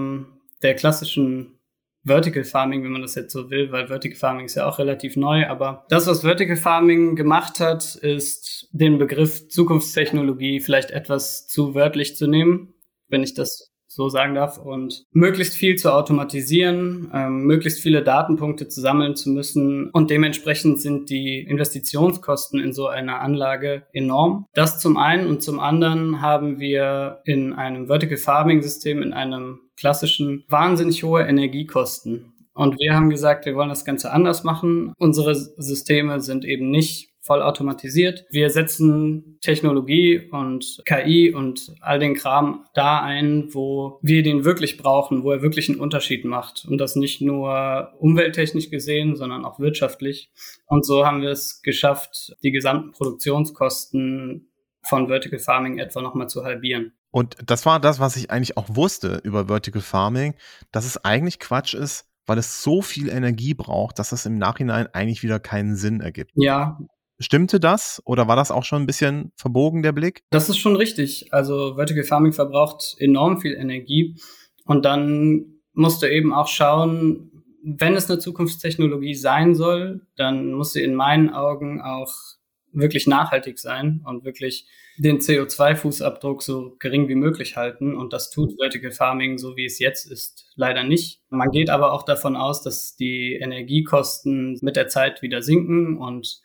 der 0.61 0.75
klassischen 0.75 1.57
Vertical 2.03 2.43
Farming, 2.43 2.83
wenn 2.83 2.91
man 2.91 3.01
das 3.01 3.15
jetzt 3.15 3.31
so 3.31 3.49
will, 3.49 3.71
weil 3.71 3.87
Vertical 3.87 4.17
Farming 4.17 4.45
ist 4.45 4.55
ja 4.55 4.67
auch 4.67 4.79
relativ 4.79 5.15
neu. 5.15 5.47
Aber 5.47 5.85
das, 5.89 6.07
was 6.07 6.21
Vertical 6.21 6.55
Farming 6.55 7.15
gemacht 7.15 7.59
hat, 7.59 7.95
ist 7.95 8.67
den 8.71 8.97
Begriff 8.97 9.47
Zukunftstechnologie 9.49 10.61
vielleicht 10.61 10.91
etwas 10.91 11.47
zu 11.47 11.75
wörtlich 11.75 12.15
zu 12.15 12.27
nehmen, 12.27 12.73
wenn 13.07 13.23
ich 13.23 13.33
das 13.33 13.70
so 13.93 14.07
sagen 14.07 14.35
darf, 14.35 14.57
und 14.57 15.03
möglichst 15.11 15.53
viel 15.53 15.75
zu 15.75 15.93
automatisieren, 15.93 17.11
ähm, 17.13 17.43
möglichst 17.43 17.81
viele 17.81 18.03
Datenpunkte 18.03 18.69
zu 18.69 18.79
sammeln 18.79 19.17
zu 19.17 19.29
müssen. 19.29 19.89
Und 19.91 20.09
dementsprechend 20.09 20.81
sind 20.81 21.09
die 21.09 21.41
Investitionskosten 21.41 22.61
in 22.61 22.71
so 22.71 22.87
einer 22.87 23.19
Anlage 23.19 23.83
enorm. 23.91 24.45
Das 24.53 24.79
zum 24.79 24.95
einen 24.95 25.27
und 25.27 25.43
zum 25.43 25.59
anderen 25.59 26.21
haben 26.21 26.59
wir 26.59 27.19
in 27.25 27.51
einem 27.51 27.87
Vertical 27.87 28.17
Farming 28.17 28.61
System, 28.61 29.01
in 29.01 29.11
einem 29.11 29.59
klassischen, 29.75 30.45
wahnsinnig 30.47 31.03
hohe 31.03 31.23
Energiekosten. 31.23 32.33
Und 32.53 32.79
wir 32.79 32.95
haben 32.95 33.09
gesagt, 33.09 33.45
wir 33.45 33.55
wollen 33.55 33.69
das 33.69 33.85
Ganze 33.85 34.11
anders 34.11 34.43
machen. 34.43 34.93
Unsere 34.97 35.35
Systeme 35.35 36.21
sind 36.21 36.45
eben 36.45 36.69
nicht 36.69 37.10
vollautomatisiert. 37.21 38.25
Wir 38.31 38.49
setzen 38.49 39.37
Technologie 39.41 40.27
und 40.31 40.81
KI 40.85 41.33
und 41.33 41.73
all 41.79 41.99
den 41.99 42.15
Kram 42.15 42.65
da 42.73 43.01
ein, 43.01 43.53
wo 43.53 43.99
wir 44.01 44.23
den 44.23 44.43
wirklich 44.43 44.77
brauchen, 44.77 45.23
wo 45.23 45.31
er 45.31 45.41
wirklich 45.41 45.69
einen 45.69 45.79
Unterschied 45.79 46.25
macht. 46.25 46.65
Und 46.67 46.79
das 46.79 46.95
nicht 46.95 47.21
nur 47.21 47.93
umwelttechnisch 47.99 48.69
gesehen, 48.69 49.15
sondern 49.15 49.45
auch 49.45 49.59
wirtschaftlich. 49.59 50.31
Und 50.65 50.85
so 50.85 51.05
haben 51.05 51.21
wir 51.21 51.29
es 51.29 51.61
geschafft, 51.61 52.35
die 52.43 52.51
gesamten 52.51 52.91
Produktionskosten 52.91 54.47
von 54.83 55.07
Vertical 55.07 55.39
Farming 55.39 55.77
etwa 55.77 56.01
nochmal 56.01 56.27
zu 56.27 56.43
halbieren. 56.43 56.93
Und 57.11 57.37
das 57.45 57.65
war 57.65 57.79
das, 57.79 57.99
was 57.99 58.15
ich 58.15 58.31
eigentlich 58.31 58.57
auch 58.57 58.67
wusste 58.69 59.21
über 59.23 59.47
Vertical 59.47 59.81
Farming, 59.81 60.33
dass 60.71 60.85
es 60.85 61.03
eigentlich 61.03 61.39
Quatsch 61.39 61.75
ist, 61.75 62.07
weil 62.25 62.37
es 62.37 62.63
so 62.63 62.81
viel 62.81 63.09
Energie 63.09 63.53
braucht, 63.53 63.99
dass 63.99 64.11
es 64.11 64.25
im 64.25 64.37
Nachhinein 64.37 64.87
eigentlich 64.93 65.21
wieder 65.21 65.39
keinen 65.39 65.75
Sinn 65.75 66.01
ergibt. 66.01 66.31
Ja, 66.35 66.79
Stimmte 67.21 67.59
das 67.59 68.01
oder 68.05 68.27
war 68.27 68.35
das 68.35 68.51
auch 68.51 68.63
schon 68.63 68.83
ein 68.83 68.87
bisschen 68.87 69.31
verbogen, 69.35 69.83
der 69.83 69.91
Blick? 69.91 70.23
Das 70.31 70.49
ist 70.49 70.57
schon 70.57 70.75
richtig. 70.75 71.31
Also 71.31 71.75
Vertical 71.75 72.03
Farming 72.03 72.33
verbraucht 72.33 72.95
enorm 72.97 73.39
viel 73.39 73.53
Energie 73.53 74.15
und 74.65 74.85
dann 74.85 75.61
musst 75.73 76.01
du 76.01 76.11
eben 76.11 76.33
auch 76.33 76.47
schauen, 76.47 77.31
wenn 77.63 77.95
es 77.95 78.09
eine 78.09 78.19
Zukunftstechnologie 78.19 79.13
sein 79.13 79.55
soll, 79.55 80.01
dann 80.15 80.53
muss 80.53 80.73
sie 80.73 80.83
in 80.83 80.95
meinen 80.95 81.29
Augen 81.29 81.81
auch 81.81 82.11
wirklich 82.73 83.07
nachhaltig 83.07 83.59
sein 83.59 84.01
und 84.05 84.23
wirklich 84.23 84.65
den 84.97 85.19
CO2-Fußabdruck 85.19 86.41
so 86.41 86.75
gering 86.79 87.07
wie 87.07 87.15
möglich 87.15 87.57
halten. 87.57 87.95
Und 87.95 88.13
das 88.13 88.29
tut 88.29 88.55
Vertical 88.59 88.91
Farming 88.91 89.37
so 89.37 89.55
wie 89.55 89.65
es 89.65 89.79
jetzt 89.79 90.09
ist 90.09 90.47
leider 90.55 90.83
nicht. 90.83 91.21
Man 91.29 91.51
geht 91.51 91.69
aber 91.69 91.91
auch 91.93 92.03
davon 92.03 92.35
aus, 92.35 92.61
dass 92.61 92.95
die 92.95 93.35
Energiekosten 93.35 94.57
mit 94.61 94.75
der 94.75 94.87
Zeit 94.87 95.21
wieder 95.21 95.41
sinken 95.41 95.97
und 95.97 96.41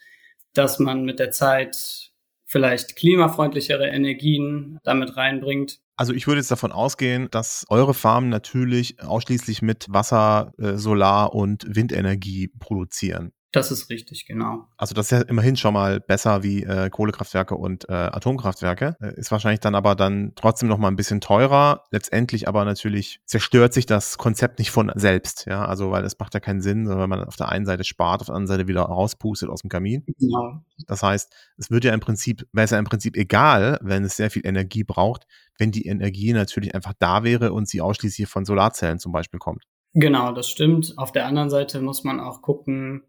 dass 0.57 0.79
man 0.79 1.05
mit 1.05 1.19
der 1.19 1.31
Zeit 1.31 2.13
vielleicht 2.45 2.97
klimafreundlichere 2.97 3.89
Energien 3.89 4.79
damit 4.85 5.17
reinbringt. 5.17 5.81
Also 5.97 6.13
ich 6.13 6.27
würde 6.27 6.41
jetzt 6.41 6.51
davon 6.51 6.73
ausgehen, 6.73 7.29
dass 7.31 7.65
eure 7.69 7.95
Farmen 7.95 8.29
natürlich 8.29 9.03
ausschließlich 9.03 9.63
mit 9.63 9.87
Wasser, 9.89 10.53
äh, 10.59 10.77
Solar 10.77 11.35
und 11.35 11.65
Windenergie 11.75 12.49
produzieren. 12.59 13.33
Das 13.53 13.71
ist 13.71 13.89
richtig, 13.91 14.27
genau. 14.27 14.67
Also 14.77 14.95
das 14.95 15.07
ist 15.07 15.11
ja 15.13 15.21
immerhin 15.23 15.57
schon 15.57 15.73
mal 15.73 16.01
besser 16.01 16.43
wie 16.43 16.65
äh, 16.65 16.91
Kohlekraftwerke 16.91 17.55
und 17.55 17.89
äh, 17.89 17.93
Atomkraftwerke. 17.93 18.97
Äh, 19.01 19.19
ist 19.19 19.31
wahrscheinlich 19.31 19.61
dann 19.61 19.75
aber 19.75 19.95
dann 19.95 20.33
trotzdem 20.35 20.69
noch 20.69 20.79
mal 20.79 20.89
ein 20.89 20.97
bisschen 20.97 21.21
teurer. 21.21 21.85
Letztendlich 21.91 22.49
aber 22.49 22.65
natürlich 22.65 23.21
zerstört 23.25 23.73
sich 23.73 23.87
das 23.87 24.19
Konzept 24.19 24.59
nicht 24.59 24.71
von 24.71 24.91
selbst. 24.95 25.47
Ja, 25.47 25.65
also 25.65 25.91
weil 25.91 26.05
es 26.05 26.19
macht 26.19 26.35
ja 26.35 26.41
keinen 26.41 26.61
Sinn, 26.61 26.89
wenn 26.89 27.09
man 27.09 27.25
auf 27.25 27.37
der 27.37 27.49
einen 27.49 27.67
Seite 27.67 27.85
spart, 27.85 28.21
auf 28.21 28.27
der 28.27 28.35
anderen 28.35 28.59
Seite 28.59 28.69
wieder 28.69 28.83
rauspustet 28.83 29.49
aus 29.49 29.63
dem 29.63 29.71
Kamin. 29.71 30.05
Genau. 30.19 30.61
Das 30.87 31.03
heißt, 31.03 31.33
es 31.57 31.71
wird 31.71 31.85
ja 31.85 31.95
im 31.95 32.01
Prinzip, 32.01 32.47
wäre 32.53 32.65
es 32.65 32.73
ja 32.73 32.79
im 32.79 32.85
Prinzip 32.85 33.17
egal, 33.17 33.79
wenn 33.81 34.05
es 34.05 34.17
sehr 34.17 34.31
viel 34.31 34.47
Energie 34.47 34.85
braucht, 34.85 35.27
wenn 35.57 35.71
die 35.71 35.87
Energie 35.87 36.33
natürlich 36.33 36.75
einfach 36.75 36.95
da 36.99 37.23
wäre 37.23 37.53
und 37.53 37.69
sie 37.69 37.81
ausschließlich 37.81 38.29
von 38.29 38.45
Solarzellen 38.45 38.99
zum 38.99 39.13
Beispiel 39.13 39.39
kommt. 39.39 39.63
Genau, 39.95 40.33
das 40.33 40.49
stimmt. 40.49 40.93
Auf 40.99 41.13
der 41.13 41.27
anderen 41.27 41.49
Seite 41.49 41.81
muss 41.81 42.05
man 42.05 42.21
auch 42.21 42.43
gucken, 42.43 43.03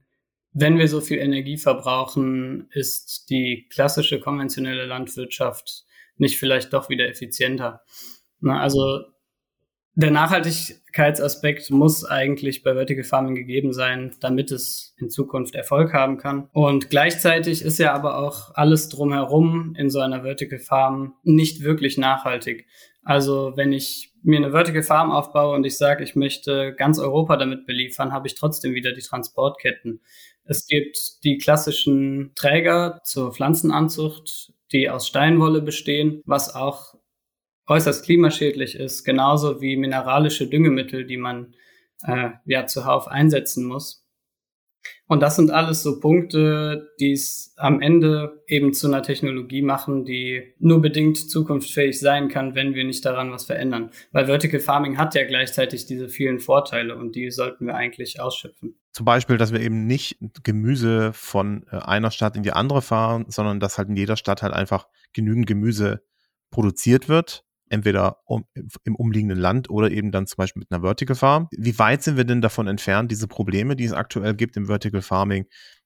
wenn 0.60 0.80
wir 0.80 0.88
so 0.88 1.02
viel 1.02 1.20
Energie 1.20 1.58
verbrauchen, 1.58 2.68
ist 2.72 3.30
die 3.30 3.68
klassische 3.70 4.20
konventionelle 4.20 4.86
Landwirtschaft 4.86 5.86
nicht 6.18 6.40
vielleicht 6.40 6.74
doch 6.74 6.90
wieder 6.90 7.08
effizienter. 7.08 7.82
Na, 8.40 8.60
also 8.60 9.02
der 9.94 10.10
Nachhaltigkeitsaspekt 10.10 11.70
muss 11.70 12.06
eigentlich 12.06 12.64
bei 12.64 12.74
Vertical 12.74 13.04
Farming 13.04 13.36
gegeben 13.36 13.72
sein, 13.72 14.16
damit 14.20 14.52
es 14.52 14.96
in 14.98 15.12
Zukunft 15.12 15.54
Erfolg 15.54 15.94
haben 15.94 16.18
kann. 16.18 16.50
Und 16.54 16.90
gleichzeitig 16.90 17.62
ist 17.62 17.78
ja 17.78 17.94
aber 17.94 18.18
auch 18.18 18.56
alles 18.56 18.90
drumherum 18.90 19.76
in 19.78 19.92
so 19.92 20.00
einer 20.00 20.24
Vertical 20.24 20.60
Farm 20.60 21.14
nicht 21.24 21.62
wirklich 21.62 22.00
nachhaltig. 22.00 22.66
Also 23.04 23.54
wenn 23.56 23.74
ich 23.74 24.12
mir 24.22 24.38
eine 24.38 24.52
Vertical 24.52 24.84
Farm 24.84 25.12
aufbaue 25.12 25.56
und 25.56 25.66
ich 25.66 25.78
sage, 25.78 26.04
ich 26.04 26.16
möchte 26.16 26.76
ganz 26.76 27.00
Europa 27.00 27.38
damit 27.38 27.66
beliefern, 27.66 28.12
habe 28.12 28.28
ich 28.28 28.36
trotzdem 28.36 28.74
wieder 28.74 28.92
die 28.92 29.02
Transportketten. 29.02 30.02
Es 30.48 30.66
gibt 30.66 31.24
die 31.24 31.38
klassischen 31.38 32.32
Träger 32.36 33.02
zur 33.04 33.34
Pflanzenanzucht, 33.34 34.54
die 34.72 34.90
aus 34.90 35.08
Steinwolle 35.08 35.62
bestehen, 35.62 36.22
was 36.26 36.56
auch 36.56 36.96
äußerst 37.68 38.06
klimaschädlich 38.06 38.76
ist, 38.76 39.04
genauso 39.04 39.62
wie 39.62 39.76
mineralische 39.76 40.48
Düngemittel, 40.48 41.06
die 41.06 41.18
man 41.18 41.54
äh, 42.04 42.30
ja 42.46 42.66
zuhauf 42.66 43.08
einsetzen 43.08 43.66
muss. 43.66 44.07
Und 45.08 45.22
das 45.22 45.38
sind 45.38 45.52
alles 45.52 45.84
so 45.84 46.00
Punkte, 46.00 46.90
die 47.00 47.14
es 47.14 47.54
am 47.58 47.82
Ende 47.82 48.44
eben 48.48 48.74
zu 48.74 48.88
einer 48.88 49.02
Technologie 49.02 49.62
machen, 49.62 50.04
die 50.04 50.54
nur 50.60 50.82
bedingt 50.82 51.18
zukunftsfähig 51.18 52.00
sein 52.00 52.28
kann, 52.28 52.56
wenn 52.56 52.74
wir 52.74 52.84
nicht 52.84 53.06
daran 53.06 53.32
was 53.32 53.46
verändern. 53.46 53.92
Weil 54.12 54.26
Vertical 54.26 54.60
Farming 54.60 54.98
hat 54.98 55.16
ja 55.16 55.26
gleichzeitig 55.26 55.86
diese 55.86 56.10
vielen 56.10 56.40
Vorteile 56.40 56.98
und 56.98 57.16
die 57.16 57.32
sollten 57.32 57.68
wir 57.68 57.76
eigentlich 57.76 58.20
ausschöpfen. 58.20 58.78
Zum 58.92 59.06
Beispiel, 59.06 59.38
dass 59.38 59.54
wir 59.54 59.62
eben 59.62 59.86
nicht 59.86 60.18
Gemüse 60.44 61.12
von 61.14 61.66
äh, 61.72 61.78
einer 61.78 62.12
Stadt 62.12 62.36
in 62.36 62.44
die 62.44 62.52
andere 62.52 62.82
fahren, 62.82 63.26
sondern 63.30 63.60
dass 63.60 63.78
halt 63.78 63.90
in 63.90 63.96
jeder 63.96 64.18
Stadt 64.18 64.42
halt 64.42 64.54
einfach 64.54 64.88
genügend 65.14 65.48
Gemüse 65.48 66.04
produziert 66.50 67.08
wird 67.08 67.47
entweder 67.70 68.18
um, 68.26 68.46
im 68.84 68.96
umliegenden 68.96 69.38
Land 69.38 69.70
oder 69.70 69.92
eben 69.92 70.12
dann 70.12 70.28
zum 70.28 70.38
Beispiel 70.38 70.62
mit 70.62 70.72
einer 70.72 70.82
Vertical 70.82 71.16
Farm. 71.16 71.48
Wie 71.52 71.78
weit 71.80 72.04
sind 72.04 72.18
wir 72.18 72.24
denn 72.24 72.42
davon 72.42 72.68
entfernt, 72.68 73.12
diese 73.12 73.28
Probleme, 73.28 73.76
die 73.76 73.86
es 73.86 73.94
aktuell 73.94 74.34
gibt 74.36 74.58
im 74.58 74.68
Vertical 74.68 75.02
Farming, 75.02 75.46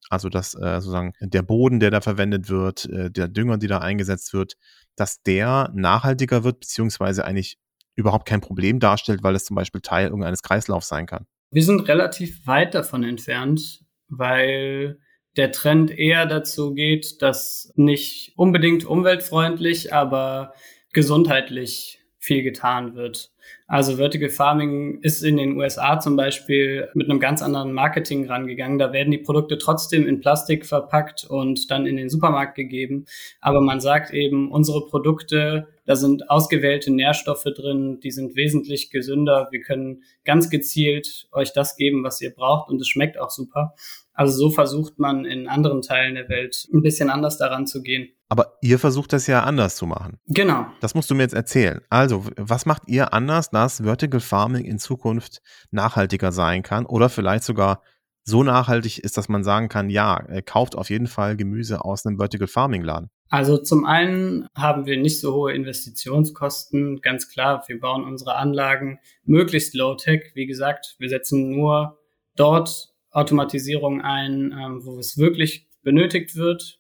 also 0.10 0.30
dass 0.30 0.54
äh, 0.54 0.80
sozusagen 0.80 1.14
der 1.22 1.42
Boden, 1.42 1.80
der 1.80 1.92
da 1.92 2.02
verwendet 2.02 2.50
wird, 2.50 2.86
äh, 2.86 3.12
der 3.12 3.28
Dünger, 3.28 3.58
die 3.58 3.68
da 3.68 3.80
eingesetzt 3.80 4.34
wird, 4.34 4.56
dass 4.96 5.22
der 5.24 5.72
nachhaltiger 5.74 6.44
wird, 6.44 6.60
beziehungsweise 6.60 7.26
eigentlich 7.26 7.58
überhaupt 7.96 8.28
kein 8.28 8.42
Problem 8.42 8.80
darstellt, 8.80 9.24
weil 9.24 9.36
es 9.36 9.46
zum 9.46 9.56
Beispiel 9.56 9.82
Teil 9.82 10.08
irgendeines 10.08 10.42
Kreislaufs 10.42 10.88
sein 10.88 11.06
kann? 11.06 11.26
Wir 11.52 11.64
sind 11.64 11.82
relativ 11.88 12.48
weit 12.48 12.74
davon 12.74 13.04
entfernt, 13.04 13.84
weil 14.08 15.00
der 15.38 15.52
Trend 15.52 15.92
eher 15.92 16.26
dazu 16.26 16.74
geht, 16.74 17.22
dass 17.22 17.72
nicht 17.76 18.34
unbedingt 18.36 18.86
umweltfreundlich, 18.86 19.94
aber 19.94 20.54
gesundheitlich 20.94 22.02
viel 22.22 22.44
getan 22.44 22.96
wird. 22.96 23.32
Also 23.68 23.98
Vertical 23.98 24.30
Farming 24.30 25.00
ist 25.02 25.24
in 25.24 25.38
den 25.38 25.58
USA 25.58 26.00
zum 26.00 26.16
Beispiel 26.16 26.88
mit 26.94 27.10
einem 27.10 27.20
ganz 27.20 27.42
anderen 27.42 27.74
Marketing 27.74 28.28
rangegangen. 28.28 28.78
Da 28.78 28.94
werden 28.94 29.10
die 29.10 29.18
Produkte 29.18 29.58
trotzdem 29.58 30.08
in 30.08 30.20
Plastik 30.20 30.68
verpackt 30.68 31.24
und 31.24 31.72
dann 31.72 31.88
in 31.88 31.98
den 31.98 32.10
Supermarkt 32.10 32.54
gegeben. 32.54 33.06
Aber 33.40 33.60
man 33.60 33.82
sagt 33.82 34.14
eben, 34.14 34.52
unsere 34.52 34.86
Produkte, 34.86 35.68
da 35.86 35.96
sind 35.96 36.30
ausgewählte 36.30 36.92
Nährstoffe 36.92 37.44
drin, 37.44 38.00
die 38.02 38.12
sind 38.12 38.36
wesentlich 38.36 38.92
gesünder. 38.92 39.48
Wir 39.50 39.62
können 39.62 40.04
ganz 40.24 40.52
gezielt 40.52 41.28
euch 41.32 41.54
das 41.54 41.76
geben, 41.76 42.04
was 42.04 42.22
ihr 42.22 42.36
braucht 42.36 42.70
und 42.70 42.80
es 42.80 42.88
schmeckt 42.88 43.20
auch 43.20 43.32
super. 43.32 43.74
Also 44.14 44.38
so 44.38 44.50
versucht 44.50 45.00
man 45.00 45.26
in 45.26 45.48
anderen 45.48 45.82
Teilen 45.82 46.16
der 46.16 46.30
Welt 46.30 46.68
ein 46.74 46.82
bisschen 46.82 47.10
anders 47.10 47.38
daran 47.38 47.66
zu 47.66 47.82
gehen. 47.82 48.10
Aber 48.30 48.58
ihr 48.62 48.80
versucht 48.80 49.14
das 49.14 49.28
ja 49.28 49.44
anders 49.44 49.76
zu 49.76 49.86
machen. 49.86 50.20
Genau. 50.28 50.66
Das 50.80 50.96
musst 50.96 51.10
du 51.10 51.16
mir 51.16 51.24
jetzt 51.24 51.34
erzählen. 51.34 51.82
Also, 51.90 52.26
was 52.38 52.66
macht 52.66 52.84
ihr 52.88 53.14
anders, 53.14 53.50
dass 53.50 53.82
Vertical 53.82 54.20
Farming 54.20 54.66
in 54.66 54.80
Zukunft 54.80 55.42
nachhaltiger 55.72 56.32
sein 56.32 56.64
kann 56.64 56.86
oder 56.86 57.10
vielleicht 57.10 57.44
sogar 57.44 57.82
so 58.24 58.44
nachhaltig 58.44 59.00
ist, 59.00 59.18
dass 59.18 59.30
man 59.30 59.44
sagen 59.44 59.68
kann, 59.68 59.90
ja, 59.90 60.24
kauft 60.46 60.76
auf 60.76 60.90
jeden 60.90 61.08
Fall 61.08 61.36
Gemüse 61.36 61.84
aus 61.84 62.06
einem 62.06 62.18
Vertical 62.18 62.48
Farming 62.48 62.84
Laden? 62.84 63.10
Also 63.30 63.58
zum 63.58 63.86
einen 63.86 64.46
haben 64.56 64.86
wir 64.86 64.98
nicht 64.98 65.20
so 65.20 65.34
hohe 65.34 65.54
Investitionskosten, 65.54 67.02
ganz 67.02 67.30
klar. 67.30 67.64
Wir 67.68 67.80
bauen 67.80 68.04
unsere 68.04 68.36
Anlagen 68.36 69.00
möglichst 69.24 69.74
low-tech. 69.74 70.32
Wie 70.36 70.46
gesagt, 70.46 70.96
wir 71.00 71.10
setzen 71.10 71.50
nur 71.50 71.98
dort 72.36 72.91
Automatisierung 73.12 74.02
ein, 74.02 74.52
ähm, 74.52 74.82
wo 74.84 74.98
es 75.00 75.18
wirklich 75.18 75.68
benötigt 75.84 76.36
wird 76.36 76.80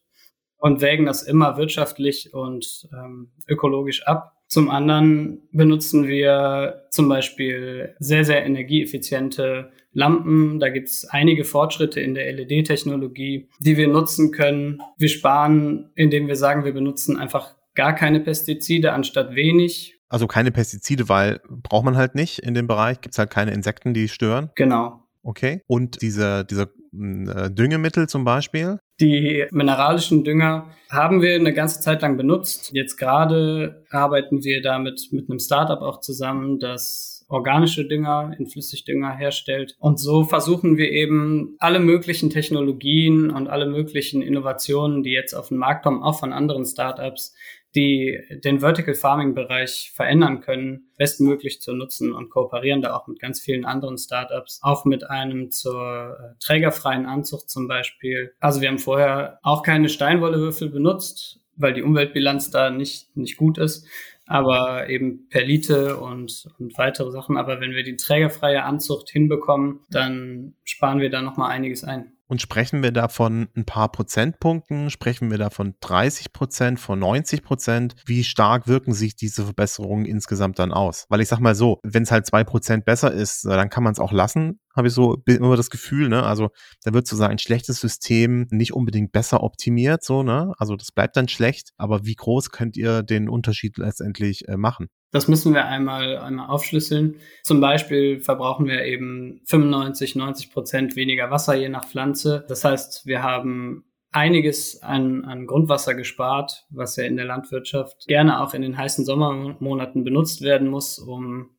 und 0.58 0.82
wägen 0.82 1.06
das 1.06 1.24
immer 1.24 1.58
wirtschaftlich 1.58 2.34
und 2.34 2.88
ähm, 2.94 3.32
ökologisch 3.48 4.06
ab. 4.08 4.38
Zum 4.48 4.70
anderen 4.70 5.48
benutzen 5.52 6.08
wir 6.08 6.84
zum 6.92 7.08
Beispiel 7.08 7.96
sehr, 8.00 8.26
sehr 8.26 8.46
energieeffiziente 8.46 9.72
Lampen. 9.94 10.60
Da 10.60 10.70
gibt 10.70 10.90
es 10.90 11.06
einige 11.06 11.46
Fortschritte 11.46 12.02
in 12.02 12.14
der 12.14 12.32
LED-Technologie, 12.34 13.50
die 13.60 13.78
wir 13.78 13.88
nutzen 13.88 14.32
können. 14.32 14.80
Wir 14.98 15.10
sparen, 15.10 15.92
indem 15.96 16.28
wir 16.28 16.36
sagen, 16.36 16.66
wir 16.66 16.74
benutzen 16.74 17.18
einfach 17.18 17.56
gar 17.76 17.96
keine 17.96 18.20
Pestizide 18.20 18.94
anstatt 18.94 19.36
wenig. 19.36 20.00
Also 20.10 20.28
keine 20.28 20.52
Pestizide, 20.52 21.08
weil 21.08 21.40
braucht 21.50 21.86
man 21.86 21.96
halt 21.96 22.16
nicht 22.16 22.40
in 22.40 22.54
dem 22.54 22.68
Bereich. 22.68 23.00
Gibt 23.00 23.16
es 23.16 23.20
halt 23.20 23.30
keine 23.30 23.54
Insekten, 23.54 23.94
die 23.94 24.10
stören. 24.10 24.52
Genau. 24.56 25.01
Okay. 25.24 25.62
Und 25.68 26.02
diese, 26.02 26.46
diese 26.46 26.72
hm, 26.92 27.30
äh, 27.30 27.50
Düngemittel 27.52 28.08
zum 28.08 28.24
Beispiel? 28.24 28.80
Die 29.00 29.46
mineralischen 29.52 30.24
Dünger 30.24 30.70
haben 30.90 31.22
wir 31.22 31.36
eine 31.36 31.54
ganze 31.54 31.80
Zeit 31.80 32.02
lang 32.02 32.18
benutzt. 32.18 32.72
Jetzt 32.74 32.98
gerade 32.98 33.86
arbeiten 33.90 34.44
wir 34.44 34.62
damit 34.62 35.10
mit 35.12 35.30
einem 35.30 35.40
Startup 35.40 35.82
auch 35.82 36.02
zusammen, 36.02 36.60
das 36.60 37.26
organische 37.32 37.88
Dünger 37.88 38.34
in 38.38 38.46
Flüssigdünger 38.46 39.16
herstellt. 39.16 39.76
Und 39.80 40.00
so 40.00 40.26
versuchen 40.26 40.78
wir 40.78 40.92
eben 40.92 41.56
alle 41.60 41.80
möglichen 41.80 42.30
Technologien 42.30 43.32
und 43.32 43.48
alle 43.48 43.66
möglichen 43.66 44.22
Innovationen, 44.22 45.02
die 45.02 45.12
jetzt 45.12 45.34
auf 45.34 45.48
den 45.48 45.58
Markt 45.58 45.84
kommen, 45.84 46.04
auch 46.04 46.20
von 46.20 46.34
anderen 46.34 46.66
Startups, 46.66 47.34
die 47.76 48.20
den 48.44 48.60
Vertical 48.60 48.94
Farming 48.94 49.34
Bereich 49.34 49.92
verändern 49.94 50.42
können, 50.42 50.92
bestmöglich 50.98 51.62
zu 51.62 51.74
nutzen 51.74 52.14
und 52.14 52.30
kooperieren 52.30 52.82
da 52.82 52.96
auch 52.96 53.08
mit 53.08 53.20
ganz 53.20 53.40
vielen 53.40 53.66
anderen 53.66 53.98
Startups, 53.98 54.60
auch 54.62 54.86
mit 54.86 55.10
einem 55.10 55.52
zur 55.52 56.18
äh, 56.20 56.40
trägerfreien 56.40 57.06
Anzucht 57.06 57.50
zum 57.50 57.68
Beispiel. 57.68 58.34
Also 58.40 58.62
wir 58.62 58.68
haben 58.68 58.80
vorher 58.80 59.40
auch 59.44 59.64
keine 59.64 59.90
Steinwollewürfel 59.90 60.70
benutzt, 60.70 61.40
weil 61.56 61.74
die 61.74 61.84
Umweltbilanz 61.84 62.52
da 62.52 62.70
nicht, 62.70 63.16
nicht 63.16 63.38
gut 63.38 63.58
ist, 63.58 63.88
aber 64.26 64.90
eben 64.90 65.28
Perlite 65.30 65.98
und, 65.98 66.48
und 66.60 66.78
weitere 66.78 67.12
Sachen. 67.12 67.38
Aber 67.38 67.60
wenn 67.62 67.72
wir 67.72 67.84
die 67.84 67.98
trägerfreie 67.98 68.64
Anzucht 68.64 69.10
hinbekommen, 69.10 69.82
dann 69.90 70.56
sparen 70.64 71.00
wir 71.00 71.10
da 71.10 71.22
nochmal 71.22 71.52
einiges 71.52 71.84
ein. 71.84 72.14
Und 72.32 72.42
sprechen 72.42 72.82
wir 72.82 72.94
da 72.94 73.10
von 73.10 73.50
ein 73.58 73.66
paar 73.66 73.92
Prozentpunkten? 73.92 74.90
Sprechen 74.90 75.30
wir 75.32 75.38
da 75.38 75.50
von 75.50 75.76
30 75.82 76.32
Prozent, 76.32 76.80
von 76.80 76.98
90 76.98 77.44
Prozent? 77.44 77.94
Wie 78.06 78.24
stark 78.24 78.70
wirken 78.70 78.94
sich 78.94 79.18
diese 79.18 79.44
Verbesserungen 79.44 80.06
insgesamt 80.06 80.58
dann 80.58 80.72
aus? 80.72 81.08
Weil 81.10 81.20
ich 81.20 81.28
sag 81.28 81.42
mal 81.42 81.56
so, 81.56 81.82
wenn 81.84 82.04
es 82.04 82.12
halt 82.12 82.26
zwei 82.26 82.46
Prozent 82.46 82.86
besser 82.86 83.12
ist, 83.12 83.44
dann 83.44 83.70
kann 83.70 83.84
man 83.84 83.92
es 83.92 84.00
auch 84.00 84.14
lassen, 84.14 84.62
habe 84.76 84.88
ich 84.88 84.94
so 84.94 85.22
immer 85.26 85.58
das 85.58 85.70
Gefühl, 85.70 86.10
ne? 86.10 86.24
Also 86.24 86.50
da 86.84 86.94
wird 86.94 87.08
sozusagen 87.08 87.32
ein 87.32 87.40
schlechtes 87.40 87.80
System 87.80 88.48
nicht 88.52 88.74
unbedingt 88.74 89.12
besser 89.12 89.44
optimiert, 89.44 90.04
so, 90.04 90.24
ne? 90.24 90.54
Also 90.58 90.76
das 90.76 90.92
bleibt 90.92 91.18
dann 91.18 91.28
schlecht, 91.28 91.72
aber 91.78 92.06
wie 92.06 92.16
groß 92.16 92.52
könnt 92.52 92.78
ihr 92.78 93.04
den 93.04 93.30
Unterschied 93.30 93.78
letztendlich 93.78 94.48
äh, 94.48 94.58
machen? 94.58 94.88
Das 95.12 95.28
müssen 95.28 95.54
wir 95.54 95.66
einmal, 95.66 96.18
einmal 96.18 96.50
aufschlüsseln. 96.50 97.16
Zum 97.44 97.60
Beispiel 97.60 98.22
verbrauchen 98.22 98.66
wir 98.68 98.86
eben 98.86 99.42
95, 99.46 100.16
90 100.16 100.52
Prozent 100.52 100.96
weniger 100.96 101.30
Wasser 101.30 101.54
je 101.54 101.68
nach 101.68 101.86
Pflanze. 101.86 102.46
Das 102.48 102.64
heißt, 102.64 103.06
wir 103.06 103.22
haben 103.22 103.84
einiges 104.12 104.82
an, 104.82 105.26
an 105.26 105.48
Grundwasser 105.48 105.96
gespart, 105.96 106.66
was 106.70 106.96
ja 106.96 107.04
in 107.04 107.18
der 107.18 107.26
Landwirtschaft 107.26 108.08
gerne 108.08 108.42
auch 108.42 108.54
in 108.54 108.62
den 108.62 108.78
heißen 108.78 109.06
Sommermonaten 109.06 110.04
benutzt 110.04 110.42
werden 110.42 110.70
muss, 110.70 110.98
um 111.00 111.50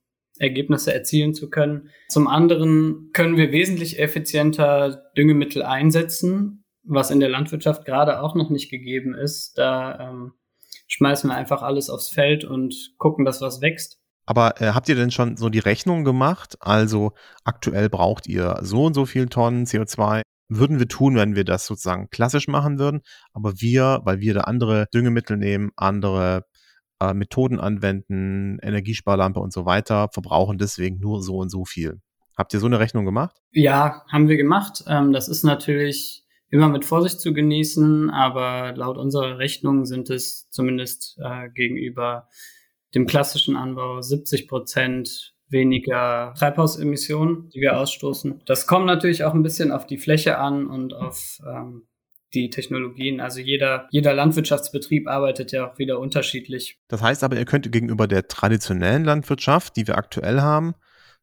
Ergebnisse 0.42 0.92
erzielen 0.92 1.34
zu 1.34 1.48
können. 1.48 1.90
Zum 2.08 2.26
anderen 2.26 3.10
können 3.12 3.36
wir 3.36 3.52
wesentlich 3.52 3.98
effizienter 3.98 5.02
Düngemittel 5.16 5.62
einsetzen, 5.62 6.64
was 6.82 7.10
in 7.10 7.20
der 7.20 7.28
Landwirtschaft 7.28 7.84
gerade 7.84 8.20
auch 8.20 8.34
noch 8.34 8.50
nicht 8.50 8.70
gegeben 8.70 9.14
ist. 9.14 9.56
Da 9.56 9.98
ähm, 10.00 10.32
schmeißen 10.88 11.30
wir 11.30 11.36
einfach 11.36 11.62
alles 11.62 11.88
aufs 11.88 12.08
Feld 12.08 12.44
und 12.44 12.94
gucken, 12.98 13.24
dass 13.24 13.40
was 13.40 13.60
wächst. 13.60 13.98
Aber 14.26 14.60
äh, 14.60 14.72
habt 14.72 14.88
ihr 14.88 14.94
denn 14.94 15.10
schon 15.10 15.36
so 15.36 15.48
die 15.48 15.58
Rechnung 15.58 16.04
gemacht? 16.04 16.56
Also 16.60 17.12
aktuell 17.44 17.88
braucht 17.88 18.26
ihr 18.26 18.58
so 18.62 18.84
und 18.84 18.94
so 18.94 19.06
viel 19.06 19.26
Tonnen 19.26 19.64
CO2. 19.64 20.22
Würden 20.48 20.78
wir 20.78 20.88
tun, 20.88 21.16
wenn 21.16 21.34
wir 21.34 21.44
das 21.44 21.66
sozusagen 21.66 22.10
klassisch 22.10 22.48
machen 22.48 22.78
würden. 22.78 23.00
Aber 23.32 23.60
wir, 23.60 24.00
weil 24.04 24.20
wir 24.20 24.34
da 24.34 24.40
andere 24.42 24.86
Düngemittel 24.92 25.36
nehmen, 25.36 25.70
andere 25.76 26.44
äh, 27.02 27.14
Methoden 27.14 27.58
anwenden, 27.58 28.58
Energiesparlampe 28.62 29.40
und 29.40 29.52
so 29.52 29.66
weiter, 29.66 30.08
verbrauchen 30.12 30.58
deswegen 30.58 30.98
nur 30.98 31.22
so 31.22 31.36
und 31.36 31.48
so 31.48 31.64
viel. 31.64 32.00
Habt 32.36 32.54
ihr 32.54 32.60
so 32.60 32.66
eine 32.66 32.78
Rechnung 32.78 33.04
gemacht? 33.04 33.36
Ja, 33.50 34.02
haben 34.10 34.28
wir 34.28 34.36
gemacht. 34.36 34.84
Ähm, 34.86 35.12
das 35.12 35.28
ist 35.28 35.42
natürlich 35.42 36.24
immer 36.48 36.68
mit 36.68 36.84
Vorsicht 36.84 37.20
zu 37.20 37.32
genießen, 37.32 38.10
aber 38.10 38.72
laut 38.76 38.98
unserer 38.98 39.38
Rechnung 39.38 39.84
sind 39.86 40.10
es 40.10 40.48
zumindest 40.50 41.18
äh, 41.22 41.48
gegenüber 41.50 42.28
dem 42.94 43.06
klassischen 43.06 43.56
Anbau 43.56 44.02
70 44.02 44.48
Prozent 44.48 45.34
weniger 45.48 46.34
Treibhausemissionen, 46.38 47.50
die 47.50 47.60
wir 47.60 47.78
ausstoßen. 47.78 48.42
Das 48.46 48.66
kommt 48.66 48.86
natürlich 48.86 49.24
auch 49.24 49.34
ein 49.34 49.42
bisschen 49.42 49.70
auf 49.70 49.86
die 49.86 49.98
Fläche 49.98 50.38
an 50.38 50.66
und 50.66 50.94
auf 50.94 51.38
ähm, 51.46 51.86
die 52.34 52.50
Technologien. 52.50 53.20
Also 53.20 53.40
jeder, 53.40 53.86
jeder 53.90 54.14
Landwirtschaftsbetrieb 54.14 55.08
arbeitet 55.08 55.52
ja 55.52 55.70
auch 55.70 55.78
wieder 55.78 55.98
unterschiedlich. 55.98 56.78
Das 56.88 57.02
heißt 57.02 57.24
aber, 57.24 57.36
ihr 57.36 57.44
könnt 57.44 57.70
gegenüber 57.70 58.06
der 58.06 58.28
traditionellen 58.28 59.04
Landwirtschaft, 59.04 59.76
die 59.76 59.86
wir 59.86 59.98
aktuell 59.98 60.40
haben, 60.40 60.74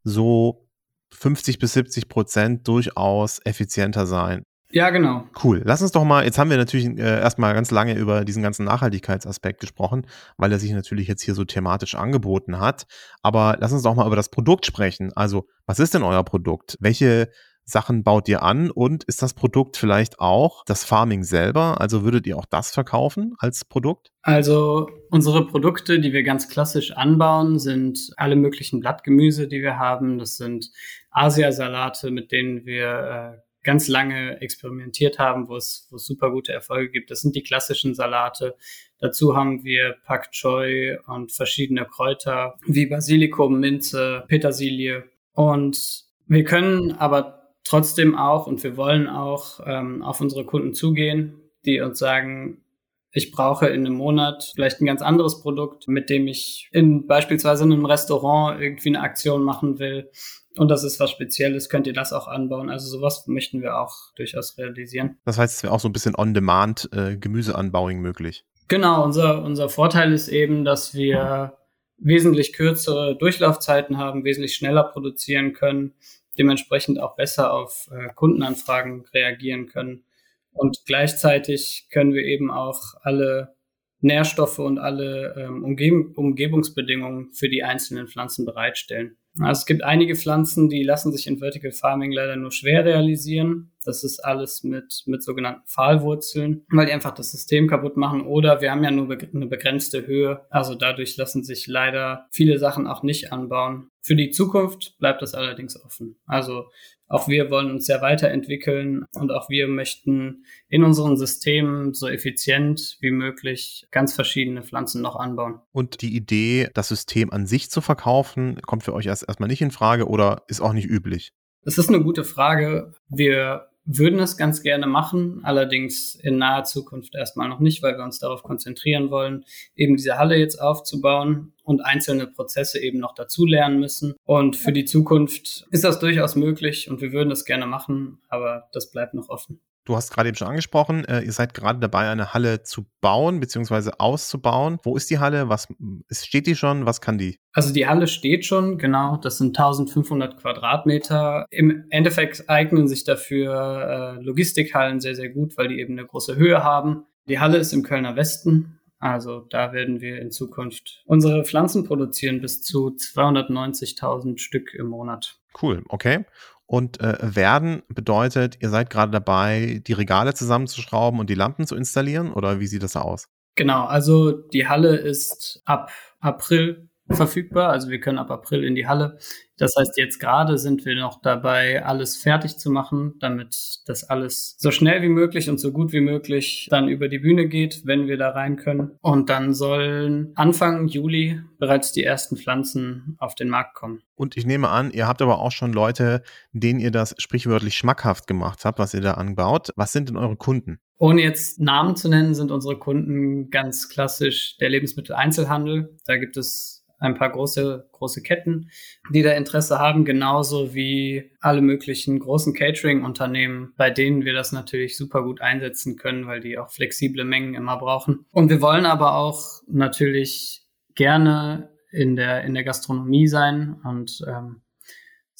so 0.03 0.67
50 1.11 1.59
bis 1.59 1.73
70 1.73 2.07
Prozent 2.07 2.67
durchaus 2.67 3.39
effizienter 3.43 4.05
sein. 4.05 4.43
Ja, 4.71 4.91
genau. 4.91 5.27
Cool. 5.43 5.63
Lass 5.65 5.81
uns 5.81 5.91
doch 5.91 6.03
mal, 6.03 6.25
jetzt 6.25 6.37
haben 6.37 6.51
wir 6.51 6.57
natürlich 6.57 6.85
äh, 6.85 7.19
erstmal 7.19 7.55
ganz 7.55 7.71
lange 7.71 7.95
über 7.95 8.23
diesen 8.23 8.43
ganzen 8.43 8.65
Nachhaltigkeitsaspekt 8.65 9.59
gesprochen, 9.59 10.05
weil 10.37 10.51
er 10.51 10.59
sich 10.59 10.71
natürlich 10.71 11.07
jetzt 11.07 11.23
hier 11.23 11.33
so 11.33 11.43
thematisch 11.43 11.95
angeboten 11.95 12.59
hat. 12.59 12.85
Aber 13.23 13.57
lass 13.59 13.71
uns 13.73 13.81
doch 13.81 13.95
mal 13.95 14.05
über 14.05 14.15
das 14.15 14.29
Produkt 14.29 14.67
sprechen. 14.67 15.11
Also, 15.15 15.47
was 15.65 15.79
ist 15.79 15.95
denn 15.95 16.03
euer 16.03 16.23
Produkt? 16.23 16.77
Welche 16.79 17.29
Sachen 17.69 18.03
baut 18.03 18.27
ihr 18.27 18.41
an 18.41 18.71
und 18.71 19.03
ist 19.05 19.21
das 19.21 19.33
Produkt 19.33 19.77
vielleicht 19.77 20.19
auch 20.19 20.65
das 20.65 20.83
Farming 20.83 21.23
selber? 21.23 21.79
Also 21.79 22.03
würdet 22.03 22.25
ihr 22.27 22.37
auch 22.37 22.45
das 22.45 22.71
verkaufen 22.71 23.35
als 23.37 23.63
Produkt? 23.65 24.11
Also 24.21 24.89
unsere 25.09 25.47
Produkte, 25.47 25.99
die 25.99 26.11
wir 26.11 26.23
ganz 26.23 26.49
klassisch 26.49 26.91
anbauen, 26.91 27.59
sind 27.59 28.11
alle 28.17 28.35
möglichen 28.35 28.79
Blattgemüse, 28.79 29.47
die 29.47 29.61
wir 29.61 29.77
haben. 29.77 30.17
Das 30.17 30.37
sind 30.37 30.71
Asiasalate, 31.11 32.11
mit 32.11 32.31
denen 32.31 32.65
wir 32.65 33.37
äh, 33.37 33.49
ganz 33.63 33.87
lange 33.87 34.41
experimentiert 34.41 35.19
haben, 35.19 35.47
wo 35.47 35.55
es, 35.55 35.87
wo 35.89 35.97
es 35.97 36.05
super 36.05 36.31
gute 36.31 36.51
Erfolge 36.51 36.89
gibt. 36.91 37.11
Das 37.11 37.21
sind 37.21 37.35
die 37.35 37.43
klassischen 37.43 37.93
Salate. 37.93 38.55
Dazu 38.99 39.35
haben 39.35 39.63
wir 39.63 39.95
Pak 40.05 40.31
Choi 40.31 40.97
und 41.07 41.31
verschiedene 41.31 41.85
Kräuter 41.85 42.55
wie 42.65 42.85
Basilikum, 42.85 43.59
Minze, 43.59 44.23
Petersilie. 44.27 45.03
Und 45.33 46.03
wir 46.27 46.43
können 46.43 46.93
aber 46.93 47.38
trotzdem 47.69 48.17
auch 48.17 48.47
und 48.47 48.63
wir 48.63 48.77
wollen 48.77 49.07
auch 49.07 49.59
ähm, 49.65 50.01
auf 50.01 50.19
unsere 50.21 50.43
Kunden 50.43 50.73
zugehen, 50.73 51.35
die 51.65 51.79
uns 51.81 51.99
sagen, 51.99 52.63
ich 53.11 53.31
brauche 53.31 53.67
in 53.67 53.85
einem 53.85 53.95
Monat 53.95 54.51
vielleicht 54.55 54.81
ein 54.81 54.85
ganz 54.85 55.01
anderes 55.01 55.41
Produkt, 55.41 55.87
mit 55.87 56.09
dem 56.09 56.27
ich 56.27 56.69
in 56.71 57.07
beispielsweise 57.07 57.63
in 57.63 57.73
einem 57.73 57.85
Restaurant 57.85 58.61
irgendwie 58.61 58.89
eine 58.89 59.01
Aktion 59.01 59.43
machen 59.43 59.79
will 59.79 60.09
und 60.57 60.69
das 60.69 60.83
ist 60.83 60.99
was 60.99 61.11
Spezielles, 61.11 61.69
könnt 61.69 61.85
ihr 61.85 61.93
das 61.93 62.11
auch 62.11 62.27
anbauen. 62.27 62.69
Also 62.69 62.89
sowas 62.89 63.27
möchten 63.27 63.61
wir 63.61 63.79
auch 63.79 63.95
durchaus 64.15 64.57
realisieren. 64.57 65.17
Das 65.25 65.37
heißt, 65.37 65.57
es 65.57 65.63
wäre 65.63 65.73
auch 65.73 65.79
so 65.79 65.89
ein 65.89 65.93
bisschen 65.93 66.15
on-demand 66.15 66.89
äh, 66.91 67.17
Gemüseanbauing 67.17 67.99
möglich. 67.99 68.45
Genau, 68.67 69.03
unser, 69.03 69.43
unser 69.43 69.69
Vorteil 69.69 70.11
ist 70.11 70.27
eben, 70.27 70.65
dass 70.65 70.93
wir 70.93 71.57
wesentlich 71.97 72.53
kürzere 72.53 73.15
Durchlaufzeiten 73.17 73.97
haben, 73.97 74.23
wesentlich 74.23 74.55
schneller 74.55 74.83
produzieren 74.83 75.53
können, 75.53 75.93
dementsprechend 76.39 76.99
auch 76.99 77.15
besser 77.15 77.53
auf 77.53 77.89
äh, 77.91 78.13
Kundenanfragen 78.15 79.05
reagieren 79.13 79.67
können. 79.67 80.05
Und 80.51 80.83
gleichzeitig 80.85 81.87
können 81.91 82.13
wir 82.13 82.23
eben 82.23 82.49
auch 82.49 82.95
alle 83.01 83.55
Nährstoffe 84.01 84.59
und 84.59 84.79
alle 84.79 85.35
ähm, 85.37 85.63
Umgeb 85.63 86.17
Umgebungsbedingungen 86.17 87.31
für 87.33 87.49
die 87.49 87.63
einzelnen 87.63 88.07
Pflanzen 88.07 88.45
bereitstellen. 88.45 89.17
Also 89.41 89.59
es 89.59 89.65
gibt 89.65 89.83
einige 89.83 90.15
Pflanzen, 90.15 90.69
die 90.69 90.83
lassen 90.83 91.11
sich 91.11 91.27
in 91.27 91.39
Vertical 91.39 91.71
Farming 91.71 92.11
leider 92.11 92.35
nur 92.35 92.51
schwer 92.51 92.85
realisieren. 92.85 93.71
Das 93.85 94.03
ist 94.03 94.19
alles 94.19 94.63
mit, 94.63 95.03
mit 95.05 95.23
sogenannten 95.23 95.65
Pfahlwurzeln, 95.65 96.65
weil 96.71 96.85
die 96.85 96.91
einfach 96.91 97.13
das 97.13 97.31
System 97.31 97.67
kaputt 97.67 97.97
machen. 97.97 98.21
Oder 98.21 98.61
wir 98.61 98.71
haben 98.71 98.83
ja 98.83 98.91
nur 98.91 99.09
eine 99.09 99.47
begrenzte 99.47 100.05
Höhe. 100.05 100.41
Also 100.49 100.75
dadurch 100.75 101.17
lassen 101.17 101.43
sich 101.43 101.67
leider 101.67 102.27
viele 102.31 102.59
Sachen 102.59 102.87
auch 102.87 103.03
nicht 103.03 103.31
anbauen. 103.31 103.89
Für 104.01 104.15
die 104.15 104.31
Zukunft 104.31 104.97
bleibt 104.99 105.21
das 105.21 105.33
allerdings 105.33 105.81
offen. 105.83 106.17
Also 106.25 106.65
auch 107.09 107.27
wir 107.27 107.49
wollen 107.49 107.71
uns 107.71 107.87
ja 107.87 108.01
weiterentwickeln 108.01 109.05
und 109.15 109.31
auch 109.31 109.49
wir 109.49 109.67
möchten 109.67 110.45
in 110.67 110.83
unseren 110.83 111.17
Systemen 111.17 111.95
so 111.95 112.07
effizient 112.07 112.97
wie 113.01 113.09
möglich 113.09 113.87
ganz 113.89 114.13
verschiedene 114.13 114.61
Pflanzen 114.61 115.01
noch 115.01 115.15
anbauen. 115.15 115.59
Und 115.71 116.01
die 116.01 116.15
Idee, 116.15 116.69
das 116.75 116.87
System 116.87 117.31
an 117.33 117.47
sich 117.47 117.71
zu 117.71 117.81
verkaufen, 117.81 118.61
kommt 118.61 118.83
für 118.83 118.93
euch 118.93 119.07
erst 119.07 119.27
erstmal 119.29 119.47
nicht 119.49 119.61
in 119.61 119.71
Frage 119.71 120.07
oder 120.07 120.43
ist 120.47 120.61
auch 120.61 120.73
nicht 120.73 120.89
üblich? 120.89 121.31
Das 121.63 121.77
ist 121.77 121.89
eine 121.89 122.03
gute 122.03 122.23
Frage. 122.23 122.93
Wir 123.07 123.69
würden 123.85 124.19
es 124.19 124.37
ganz 124.37 124.61
gerne 124.61 124.85
machen, 124.85 125.41
allerdings 125.43 126.13
in 126.15 126.37
naher 126.37 126.63
Zukunft 126.63 127.15
erstmal 127.15 127.49
noch 127.49 127.59
nicht, 127.59 127.81
weil 127.81 127.97
wir 127.97 128.03
uns 128.03 128.19
darauf 128.19 128.43
konzentrieren 128.43 129.09
wollen, 129.09 129.45
eben 129.75 129.97
diese 129.97 130.17
Halle 130.17 130.37
jetzt 130.37 130.61
aufzubauen 130.61 131.53
und 131.63 131.81
einzelne 131.81 132.27
Prozesse 132.27 132.79
eben 132.79 132.99
noch 132.99 133.15
dazulernen 133.15 133.79
müssen. 133.79 134.13
Und 134.25 134.55
für 134.55 134.71
die 134.71 134.85
Zukunft 134.85 135.65
ist 135.71 135.83
das 135.83 135.99
durchaus 135.99 136.35
möglich 136.35 136.89
und 136.89 137.01
wir 137.01 137.11
würden 137.11 137.31
es 137.31 137.45
gerne 137.45 137.65
machen, 137.65 138.19
aber 138.29 138.67
das 138.73 138.91
bleibt 138.91 139.15
noch 139.15 139.29
offen. 139.29 139.59
Du 139.89 139.95
hast 139.95 140.13
gerade 140.13 140.29
eben 140.29 140.37
schon 140.37 140.49
angesprochen, 140.49 141.03
äh, 141.05 141.21
ihr 141.21 141.31
seid 141.31 141.55
gerade 141.55 141.79
dabei, 141.79 142.11
eine 142.11 142.31
Halle 142.31 142.61
zu 142.61 142.85
bauen 143.01 143.39
bzw. 143.39 143.89
auszubauen. 143.97 144.77
Wo 144.83 144.95
ist 144.95 145.09
die 145.09 145.17
Halle? 145.17 145.49
Was 145.49 145.67
steht 146.11 146.45
die 146.45 146.55
schon? 146.55 146.85
Was 146.85 147.01
kann 147.01 147.17
die? 147.17 147.39
Also 147.53 147.73
die 147.73 147.87
Halle 147.87 148.05
steht 148.05 148.45
schon, 148.45 148.77
genau. 148.77 149.17
Das 149.17 149.39
sind 149.39 149.57
1500 149.57 150.37
Quadratmeter. 150.37 151.47
Im 151.49 151.85
Endeffekt 151.89 152.47
eignen 152.47 152.87
sich 152.87 153.03
dafür 153.03 154.19
äh, 154.19 154.23
Logistikhallen 154.23 154.99
sehr, 154.99 155.15
sehr 155.15 155.29
gut, 155.29 155.57
weil 155.57 155.69
die 155.69 155.79
eben 155.79 155.97
eine 155.97 156.05
große 156.05 156.35
Höhe 156.35 156.63
haben. 156.63 157.05
Die 157.27 157.39
Halle 157.39 157.57
ist 157.57 157.73
im 157.73 157.81
Kölner 157.81 158.15
Westen. 158.15 158.79
Also 158.99 159.47
da 159.49 159.73
werden 159.73 160.01
wir 160.01 160.21
in 160.21 160.29
Zukunft 160.29 161.01
unsere 161.07 161.43
Pflanzen 161.45 161.83
produzieren 161.83 162.41
bis 162.41 162.61
zu 162.61 162.89
290.000 162.89 164.37
Stück 164.37 164.75
im 164.75 164.85
Monat. 164.85 165.39
Cool, 165.59 165.83
okay. 165.89 166.25
Und 166.69 167.01
äh, 167.01 167.17
werden 167.21 167.81
bedeutet, 167.87 168.57
ihr 168.61 168.69
seid 168.69 168.91
gerade 168.91 169.11
dabei, 169.11 169.81
die 169.87 169.93
Regale 169.93 170.35
zusammenzuschrauben 170.35 171.19
und 171.19 171.27
die 171.27 171.33
Lampen 171.33 171.65
zu 171.65 171.75
installieren 171.75 172.31
oder 172.31 172.59
wie 172.59 172.67
sieht 172.67 172.83
das 172.83 172.95
aus? 172.95 173.27
Genau, 173.55 173.85
also 173.85 174.31
die 174.31 174.67
Halle 174.67 174.95
ist 174.95 175.63
ab 175.65 175.89
April 176.19 176.88
verfügbar. 177.11 177.69
Also 177.69 177.89
wir 177.89 177.99
können 177.99 178.17
ab 178.17 178.31
April 178.31 178.63
in 178.63 178.75
die 178.75 178.87
Halle. 178.87 179.17
Das 179.57 179.75
heißt, 179.77 179.97
jetzt 179.97 180.19
gerade 180.19 180.57
sind 180.57 180.85
wir 180.85 180.95
noch 180.95 181.21
dabei, 181.21 181.83
alles 181.83 182.15
fertig 182.15 182.57
zu 182.57 182.71
machen, 182.71 183.15
damit 183.19 183.81
das 183.85 184.05
alles 184.05 184.55
so 184.57 184.71
schnell 184.71 185.01
wie 185.01 185.09
möglich 185.09 185.49
und 185.49 185.59
so 185.59 185.73
gut 185.73 185.91
wie 185.91 185.99
möglich 185.99 186.67
dann 186.69 186.87
über 186.87 187.09
die 187.09 187.19
Bühne 187.19 187.47
geht, 187.49 187.81
wenn 187.85 188.07
wir 188.07 188.17
da 188.17 188.29
rein 188.29 188.55
können. 188.55 188.97
Und 189.01 189.29
dann 189.29 189.53
sollen 189.53 190.31
Anfang 190.35 190.87
Juli 190.87 191.41
bereits 191.57 191.91
die 191.91 192.03
ersten 192.03 192.37
Pflanzen 192.37 193.17
auf 193.19 193.35
den 193.35 193.49
Markt 193.49 193.75
kommen. 193.75 194.01
Und 194.15 194.37
ich 194.37 194.45
nehme 194.45 194.69
an, 194.69 194.91
ihr 194.91 195.07
habt 195.07 195.21
aber 195.21 195.39
auch 195.39 195.51
schon 195.51 195.73
Leute, 195.73 196.23
denen 196.53 196.79
ihr 196.79 196.91
das 196.91 197.15
sprichwörtlich 197.17 197.75
schmackhaft 197.75 198.27
gemacht 198.27 198.63
habt, 198.63 198.79
was 198.79 198.93
ihr 198.93 199.01
da 199.01 199.15
anbaut. 199.15 199.71
Was 199.75 199.91
sind 199.91 200.07
denn 200.07 200.17
eure 200.17 200.37
Kunden? 200.37 200.79
Ohne 200.97 201.21
jetzt 201.21 201.59
Namen 201.59 201.95
zu 201.95 202.09
nennen, 202.09 202.33
sind 202.33 202.51
unsere 202.51 202.77
Kunden 202.77 203.49
ganz 203.49 203.87
klassisch 203.87 204.57
der 204.57 204.69
Lebensmitteleinzelhandel. 204.69 205.97
Da 206.05 206.17
gibt 206.17 206.35
es 206.35 206.78
ein 206.99 207.15
paar 207.15 207.31
große, 207.31 207.89
große 207.91 208.21
Ketten, 208.21 208.69
die 209.11 209.21
da 209.21 209.31
Interesse 209.31 209.79
haben, 209.79 210.05
genauso 210.05 210.73
wie 210.73 211.31
alle 211.39 211.61
möglichen 211.61 212.19
großen 212.19 212.53
Catering-Unternehmen, 212.53 213.73
bei 213.77 213.89
denen 213.89 214.25
wir 214.25 214.33
das 214.33 214.51
natürlich 214.51 214.97
super 214.97 215.23
gut 215.23 215.41
einsetzen 215.41 215.97
können, 215.97 216.27
weil 216.27 216.39
die 216.41 216.57
auch 216.57 216.69
flexible 216.69 217.23
Mengen 217.23 217.55
immer 217.55 217.77
brauchen. 217.77 218.25
Und 218.31 218.49
wir 218.49 218.61
wollen 218.61 218.85
aber 218.85 219.15
auch 219.15 219.61
natürlich 219.67 220.63
gerne 220.95 221.69
in 221.91 222.15
der, 222.15 222.43
in 222.43 222.53
der 222.53 222.63
Gastronomie 222.63 223.27
sein 223.27 223.75
und 223.83 224.21
ähm, 224.27 224.61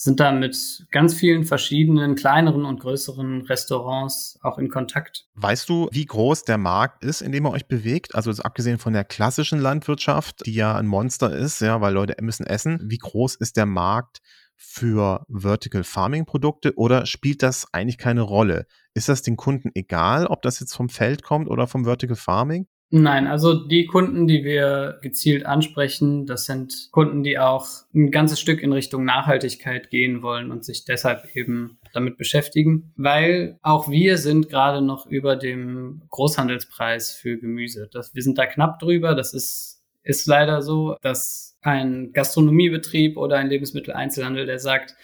sind 0.02 0.22
da 0.22 0.32
mit 0.32 0.88
ganz 0.92 1.14
vielen 1.14 1.44
verschiedenen 1.44 2.16
kleineren 2.16 2.64
und 2.64 2.80
größeren 2.80 3.42
Restaurants 3.42 4.40
auch 4.42 4.58
in 4.58 4.70
Kontakt. 4.70 5.28
Weißt 5.34 5.68
du, 5.68 5.90
wie 5.92 6.06
groß 6.06 6.46
der 6.46 6.58
Markt 6.58 7.04
ist, 7.04 7.20
in 7.20 7.34
dem 7.34 7.46
ihr 7.46 7.52
euch 7.52 7.68
bewegt? 7.68 8.16
Also 8.16 8.32
abgesehen 8.42 8.78
von 8.78 8.94
der 8.94 9.04
klassischen 9.04 9.60
Landwirtschaft, 9.60 10.46
die 10.46 10.54
ja 10.54 10.78
ein 10.78 10.88
Monster 10.88 11.36
ist, 11.36 11.60
ja, 11.60 11.82
weil 11.82 11.94
Leute 11.94 12.16
müssen 12.24 12.46
essen. 12.46 12.80
Wie 12.86 12.98
groß 12.98 13.36
ist 13.36 13.58
der 13.58 13.66
Markt 13.66 14.20
für 14.56 15.26
Vertical 15.28 15.84
Farming 15.84 16.26
Produkte 16.26 16.78
oder 16.78 17.06
spielt 17.06 17.44
das 17.44 17.68
eigentlich 17.74 17.98
keine 17.98 18.22
Rolle? 18.22 18.68
Ist 18.94 19.10
das 19.10 19.22
den 19.22 19.36
Kunden 19.36 19.70
egal, 19.76 20.28
ob 20.28 20.42
das 20.44 20.62
jetzt 20.62 20.76
vom 20.76 20.88
Feld 20.88 21.24
kommt 21.24 21.50
oder 21.50 21.68
vom 21.68 21.84
Vertical 21.84 22.16
Farming? 22.16 22.68
Nein, 22.92 23.28
also 23.28 23.54
die 23.54 23.86
Kunden, 23.86 24.26
die 24.26 24.44
wir 24.44 24.98
gezielt 25.04 25.46
ansprechen, 25.46 26.26
das 26.26 26.46
sind 26.46 26.90
Kunden, 26.92 27.22
die 27.22 27.38
auch 27.38 27.68
ein 27.94 28.10
ganzes 28.10 28.40
Stück 28.40 28.64
in 28.64 28.74
Richtung 28.74 29.06
Nachhaltigkeit 29.06 29.92
gehen 29.92 30.24
wollen 30.24 30.50
und 30.50 30.66
sich 30.66 30.86
deshalb 30.86 31.36
eben 31.36 31.78
damit 31.94 32.18
beschäftigen, 32.18 32.92
weil 32.98 33.60
auch 33.62 33.90
wir 33.90 34.18
sind 34.18 34.50
gerade 34.50 34.82
noch 34.82 35.06
über 35.06 35.36
dem 35.36 36.02
Großhandelspreis 36.10 37.12
für 37.12 37.38
Gemüse. 37.38 37.90
Das, 37.92 38.16
wir 38.16 38.24
sind 38.24 38.40
da 38.40 38.48
knapp 38.48 38.80
drüber. 38.80 39.14
Das 39.14 39.36
ist, 39.36 39.84
ist 40.02 40.26
leider 40.26 40.64
so, 40.64 40.96
dass 41.04 41.58
ein 41.62 42.12
Gastronomiebetrieb 42.12 43.18
oder 43.18 43.38
ein 43.38 43.50
Lebensmitteleinzelhandel, 43.50 44.48
der 44.48 44.58
sagt, 44.58 44.96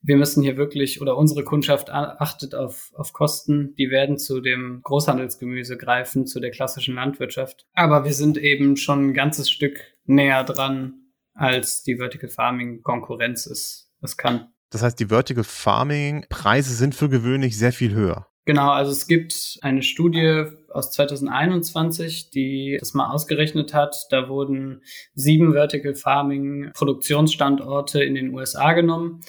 wir 0.00 0.16
müssen 0.16 0.42
hier 0.42 0.56
wirklich 0.56 1.00
oder 1.00 1.16
unsere 1.16 1.44
Kundschaft 1.44 1.90
achtet 1.90 2.54
auf, 2.54 2.90
auf 2.94 3.12
Kosten. 3.12 3.74
Die 3.76 3.90
werden 3.90 4.18
zu 4.18 4.40
dem 4.40 4.80
Großhandelsgemüse 4.84 5.76
greifen, 5.76 6.26
zu 6.26 6.40
der 6.40 6.50
klassischen 6.50 6.94
Landwirtschaft. 6.94 7.66
Aber 7.74 8.04
wir 8.04 8.12
sind 8.12 8.38
eben 8.38 8.76
schon 8.76 9.08
ein 9.08 9.14
ganzes 9.14 9.50
Stück 9.50 9.80
näher 10.04 10.44
dran, 10.44 10.94
als 11.34 11.82
die 11.82 11.96
Vertical 11.96 12.30
Farming 12.30 12.82
Konkurrenz 12.82 13.46
ist. 13.46 13.90
Es 14.00 14.16
kann. 14.16 14.48
Das 14.70 14.82
heißt, 14.82 15.00
die 15.00 15.06
Vertical 15.06 15.44
Farming 15.44 16.26
Preise 16.28 16.74
sind 16.74 16.94
für 16.94 17.08
gewöhnlich 17.08 17.58
sehr 17.58 17.72
viel 17.72 17.94
höher. 17.94 18.26
Genau, 18.44 18.70
also 18.70 18.92
es 18.92 19.06
gibt 19.06 19.58
eine 19.60 19.82
Studie 19.82 20.44
aus 20.70 20.92
2021, 20.92 22.30
die 22.30 22.78
das 22.80 22.94
mal 22.94 23.10
ausgerechnet 23.10 23.74
hat. 23.74 24.06
Da 24.10 24.28
wurden 24.28 24.82
sieben 25.14 25.52
Vertical 25.52 25.94
Farming 25.94 26.70
Produktionsstandorte 26.72 28.02
in 28.02 28.14
den 28.14 28.32
USA 28.32 28.72
genommen 28.72 29.20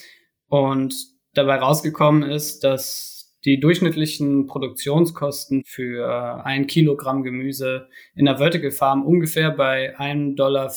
und 0.50 0.96
dabei 1.34 1.56
rausgekommen 1.56 2.24
ist, 2.24 2.64
dass 2.64 3.20
die 3.46 3.60
durchschnittlichen 3.60 4.48
Produktionskosten 4.48 5.64
für 5.66 6.44
ein 6.46 6.68
Kilogramm 6.68 7.24
Gemüse 7.24 7.88
in 8.14 8.26
der 8.26 8.38
Vertical 8.38 8.72
Farm 8.72 9.06
ungefähr 9.06 9.52
bei 9.52 9.98
1,50 9.98 10.36
Dollar 10.36 10.72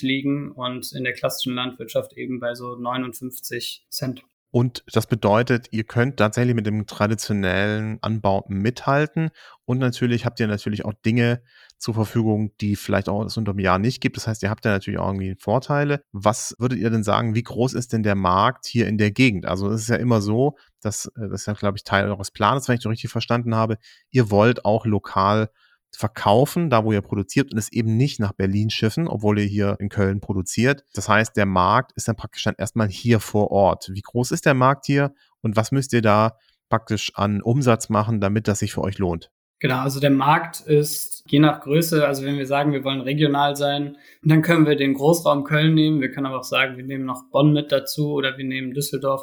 liegen 0.00 0.52
und 0.52 0.92
in 0.92 1.04
der 1.04 1.12
klassischen 1.12 1.54
Landwirtschaft 1.54 2.14
eben 2.14 2.40
bei 2.40 2.54
so 2.54 2.76
59 2.76 3.86
Cent. 3.90 4.22
Und 4.56 4.84
das 4.90 5.06
bedeutet, 5.06 5.68
ihr 5.72 5.84
könnt 5.84 6.16
tatsächlich 6.16 6.54
mit 6.54 6.64
dem 6.64 6.86
traditionellen 6.86 7.98
Anbau 8.00 8.46
mithalten. 8.48 9.28
Und 9.66 9.76
natürlich 9.76 10.24
habt 10.24 10.40
ihr 10.40 10.46
natürlich 10.46 10.86
auch 10.86 10.94
Dinge 10.94 11.42
zur 11.76 11.92
Verfügung, 11.92 12.52
die 12.62 12.74
vielleicht 12.74 13.10
auch 13.10 13.22
es 13.26 13.36
unter 13.36 13.50
einem 13.50 13.58
Jahr 13.58 13.78
nicht 13.78 14.00
gibt. 14.00 14.16
Das 14.16 14.26
heißt, 14.26 14.42
ihr 14.42 14.48
habt 14.48 14.64
ja 14.64 14.70
natürlich 14.70 14.98
auch 14.98 15.08
irgendwie 15.08 15.36
Vorteile. 15.38 16.00
Was 16.10 16.56
würdet 16.58 16.78
ihr 16.78 16.88
denn 16.88 17.02
sagen, 17.02 17.34
wie 17.34 17.42
groß 17.42 17.74
ist 17.74 17.92
denn 17.92 18.02
der 18.02 18.14
Markt 18.14 18.64
hier 18.64 18.88
in 18.88 18.96
der 18.96 19.10
Gegend? 19.10 19.44
Also 19.44 19.68
es 19.68 19.82
ist 19.82 19.88
ja 19.90 19.96
immer 19.96 20.22
so, 20.22 20.56
dass 20.80 21.04
äh, 21.04 21.28
das 21.28 21.42
ist 21.42 21.46
ja, 21.48 21.52
glaube 21.52 21.76
ich, 21.76 21.84
Teil 21.84 22.08
eures 22.08 22.30
Planes, 22.30 22.66
wenn 22.66 22.76
ich 22.76 22.82
das 22.82 22.90
richtig 22.90 23.10
verstanden 23.10 23.54
habe. 23.54 23.76
Ihr 24.08 24.30
wollt 24.30 24.64
auch 24.64 24.86
lokal 24.86 25.50
verkaufen, 25.96 26.68
da 26.68 26.84
wo 26.84 26.92
ihr 26.92 27.00
produziert 27.00 27.52
und 27.52 27.58
es 27.58 27.72
eben 27.72 27.96
nicht 27.96 28.20
nach 28.20 28.32
Berlin 28.32 28.70
schiffen, 28.70 29.08
obwohl 29.08 29.38
ihr 29.38 29.46
hier 29.46 29.76
in 29.80 29.88
Köln 29.88 30.20
produziert. 30.20 30.84
Das 30.94 31.08
heißt, 31.08 31.36
der 31.36 31.46
Markt 31.46 31.92
ist 31.96 32.08
dann 32.08 32.16
praktisch 32.16 32.44
dann 32.44 32.54
erstmal 32.58 32.88
hier 32.88 33.18
vor 33.18 33.50
Ort. 33.50 33.88
Wie 33.92 34.02
groß 34.02 34.30
ist 34.30 34.46
der 34.46 34.54
Markt 34.54 34.86
hier 34.86 35.14
und 35.40 35.56
was 35.56 35.72
müsst 35.72 35.92
ihr 35.92 36.02
da 36.02 36.36
praktisch 36.68 37.12
an 37.14 37.40
Umsatz 37.40 37.88
machen, 37.88 38.20
damit 38.20 38.46
das 38.48 38.58
sich 38.58 38.72
für 38.72 38.82
euch 38.82 38.98
lohnt? 38.98 39.30
Genau, 39.58 39.78
also 39.78 40.00
der 40.00 40.10
Markt 40.10 40.60
ist 40.60 41.24
je 41.28 41.38
nach 41.38 41.60
Größe, 41.60 42.06
also 42.06 42.24
wenn 42.26 42.36
wir 42.36 42.46
sagen, 42.46 42.72
wir 42.72 42.84
wollen 42.84 43.00
regional 43.00 43.56
sein, 43.56 43.96
dann 44.22 44.42
können 44.42 44.66
wir 44.66 44.76
den 44.76 44.92
Großraum 44.92 45.44
Köln 45.44 45.72
nehmen. 45.72 46.02
Wir 46.02 46.10
können 46.10 46.26
aber 46.26 46.40
auch 46.40 46.44
sagen, 46.44 46.76
wir 46.76 46.84
nehmen 46.84 47.06
noch 47.06 47.30
Bonn 47.30 47.54
mit 47.54 47.72
dazu 47.72 48.12
oder 48.12 48.36
wir 48.36 48.44
nehmen 48.44 48.74
Düsseldorf. 48.74 49.22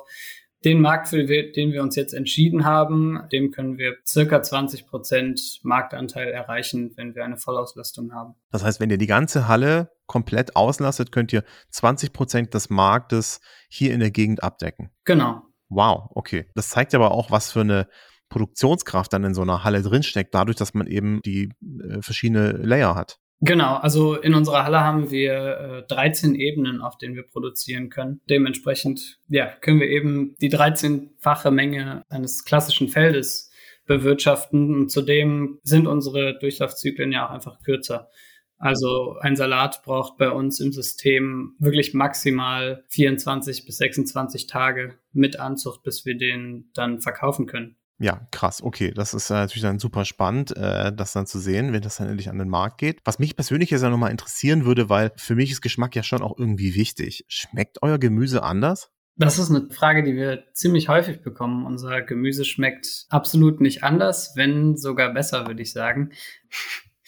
Den 0.65 0.81
Markt, 0.81 1.09
für 1.09 1.25
den 1.25 1.73
wir 1.73 1.81
uns 1.81 1.95
jetzt 1.95 2.13
entschieden 2.13 2.63
haben, 2.63 3.19
dem 3.31 3.51
können 3.51 3.77
wir 3.77 3.95
circa 4.05 4.41
20 4.41 4.87
Prozent 4.87 5.59
Marktanteil 5.63 6.29
erreichen, 6.29 6.93
wenn 6.95 7.15
wir 7.15 7.25
eine 7.25 7.37
Vollauslastung 7.37 8.13
haben. 8.13 8.35
Das 8.51 8.63
heißt, 8.63 8.79
wenn 8.79 8.89
ihr 8.89 8.97
die 8.97 9.07
ganze 9.07 9.47
Halle 9.47 9.91
komplett 10.07 10.55
auslastet, 10.55 11.11
könnt 11.11 11.33
ihr 11.33 11.43
20 11.69 12.13
Prozent 12.13 12.53
des 12.53 12.69
Marktes 12.69 13.41
hier 13.69 13.93
in 13.93 13.99
der 13.99 14.11
Gegend 14.11 14.43
abdecken. 14.43 14.89
Genau. 15.05 15.41
Wow, 15.69 16.09
okay. 16.13 16.45
Das 16.55 16.69
zeigt 16.69 16.93
aber 16.93 17.11
auch, 17.11 17.31
was 17.31 17.51
für 17.51 17.61
eine 17.61 17.87
Produktionskraft 18.29 19.13
dann 19.13 19.23
in 19.23 19.33
so 19.33 19.41
einer 19.41 19.63
Halle 19.63 19.81
drinsteckt, 19.81 20.33
dadurch, 20.33 20.57
dass 20.57 20.73
man 20.73 20.87
eben 20.87 21.21
die 21.23 21.51
äh, 21.61 22.01
verschiedene 22.01 22.51
Layer 22.51 22.95
hat. 22.95 23.19
Genau, 23.41 23.75
also 23.75 24.15
in 24.15 24.35
unserer 24.35 24.63
Halle 24.63 24.79
haben 24.79 25.11
wir 25.11 25.83
äh, 25.89 25.93
13 25.93 26.35
Ebenen, 26.35 26.81
auf 26.81 26.97
denen 26.97 27.15
wir 27.15 27.23
produzieren 27.23 27.89
können. 27.89 28.21
Dementsprechend, 28.29 29.19
ja, 29.27 29.47
können 29.59 29.81
wir 29.81 29.89
eben 29.89 30.35
die 30.39 30.49
13-fache 30.49 31.51
Menge 31.51 32.03
eines 32.09 32.45
klassischen 32.45 32.87
Feldes 32.87 33.51
bewirtschaften. 33.85 34.73
Und 34.73 34.91
zudem 34.91 35.59
sind 35.63 35.87
unsere 35.87 36.39
Durchlaufzyklen 36.39 37.11
ja 37.11 37.27
auch 37.27 37.31
einfach 37.31 37.61
kürzer. 37.63 38.09
Also 38.57 39.17
ein 39.19 39.35
Salat 39.35 39.83
braucht 39.83 40.17
bei 40.17 40.29
uns 40.29 40.61
im 40.61 40.71
System 40.71 41.55
wirklich 41.59 41.93
maximal 41.93 42.85
24 42.87 43.65
bis 43.65 43.75
26 43.75 44.47
Tage 44.47 44.95
mit 45.11 45.37
Anzucht, 45.37 45.83
bis 45.83 46.05
wir 46.05 46.15
den 46.17 46.69
dann 46.73 47.01
verkaufen 47.01 47.45
können. 47.45 47.75
Ja, 48.03 48.27
krass. 48.31 48.61
Okay, 48.61 48.91
das 48.91 49.13
ist 49.13 49.29
äh, 49.29 49.35
natürlich 49.35 49.63
dann 49.63 49.79
super 49.79 50.03
spannend, 50.03 50.53
äh, 50.57 50.91
das 50.91 51.13
dann 51.13 51.25
zu 51.25 51.39
sehen, 51.39 51.71
wenn 51.71 51.81
das 51.81 51.95
dann 51.95 52.09
endlich 52.09 52.29
an 52.29 52.37
den 52.37 52.49
Markt 52.49 52.77
geht. 52.77 52.99
Was 53.05 53.17
mich 53.17 53.37
persönlich 53.37 53.69
jetzt 53.69 53.81
ja 53.81 53.89
nochmal 53.89 54.11
interessieren 54.11 54.65
würde, 54.65 54.89
weil 54.89 55.13
für 55.15 55.35
mich 55.35 55.51
ist 55.51 55.61
Geschmack 55.61 55.95
ja 55.95 56.03
schon 56.03 56.21
auch 56.21 56.37
irgendwie 56.37 56.75
wichtig. 56.75 57.23
Schmeckt 57.29 57.81
euer 57.81 57.97
Gemüse 57.97 58.43
anders? 58.43 58.89
Das 59.15 59.39
ist 59.39 59.51
eine 59.51 59.69
Frage, 59.69 60.03
die 60.03 60.15
wir 60.15 60.43
ziemlich 60.51 60.89
häufig 60.89 61.21
bekommen. 61.21 61.65
Unser 61.65 62.01
Gemüse 62.01 62.43
schmeckt 62.43 63.05
absolut 63.07 63.61
nicht 63.61 63.83
anders, 63.83 64.33
wenn 64.35 64.75
sogar 64.75 65.13
besser, 65.13 65.47
würde 65.47 65.61
ich 65.61 65.71
sagen. 65.71 66.11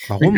Warum? 0.08 0.38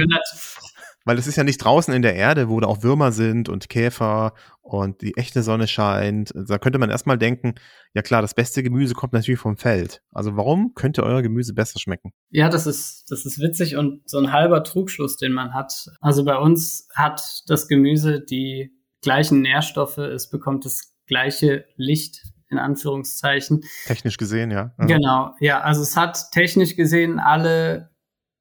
Weil 1.08 1.18
es 1.18 1.26
ist 1.26 1.38
ja 1.38 1.46
nicht 1.46 1.64
draußen 1.64 1.94
in 1.94 2.02
der 2.02 2.16
Erde, 2.16 2.50
wo 2.50 2.60
da 2.60 2.68
auch 2.68 2.84
Würmer 2.84 3.14
sind 3.14 3.48
und 3.48 3.70
Käfer 3.70 4.34
und 4.62 5.02
die 5.02 5.16
echte 5.16 5.42
Sonne 5.42 5.68
scheint. 5.68 6.34
Da 6.36 6.58
könnte 6.58 6.80
man 6.80 6.90
erstmal 6.90 7.18
denken, 7.18 7.56
ja 7.94 8.02
klar, 8.02 8.22
das 8.22 8.34
beste 8.34 8.62
Gemüse 8.62 8.94
kommt 8.94 9.14
natürlich 9.14 9.40
vom 9.40 9.56
Feld. 9.56 10.02
Also 10.12 10.36
warum 10.36 10.74
könnte 10.76 11.04
euer 11.04 11.22
Gemüse 11.22 11.54
besser 11.54 11.80
schmecken? 11.80 12.12
Ja, 12.30 12.50
das 12.50 12.68
ist, 12.68 13.06
das 13.10 13.26
ist 13.26 13.40
witzig 13.40 13.78
und 13.78 14.02
so 14.06 14.18
ein 14.18 14.34
halber 14.34 14.66
Trugschluss, 14.66 15.16
den 15.16 15.32
man 15.32 15.54
hat. 15.54 15.88
Also 16.02 16.26
bei 16.26 16.36
uns 16.36 16.90
hat 16.94 17.22
das 17.48 17.70
Gemüse 17.70 18.20
die 18.20 18.74
gleichen 19.02 19.42
Nährstoffe, 19.42 20.00
es 20.00 20.30
bekommt 20.30 20.66
das 20.66 20.94
gleiche 21.06 21.64
Licht 21.78 22.24
in 22.50 22.58
Anführungszeichen. 22.58 23.62
Technisch 23.86 24.18
gesehen, 24.18 24.52
ja. 24.52 24.74
Mhm. 24.78 24.88
Genau, 24.88 25.36
ja. 25.40 25.62
Also 25.62 25.84
es 25.84 25.96
hat 25.96 26.32
technisch 26.32 26.76
gesehen 26.76 27.20
alle 27.20 27.92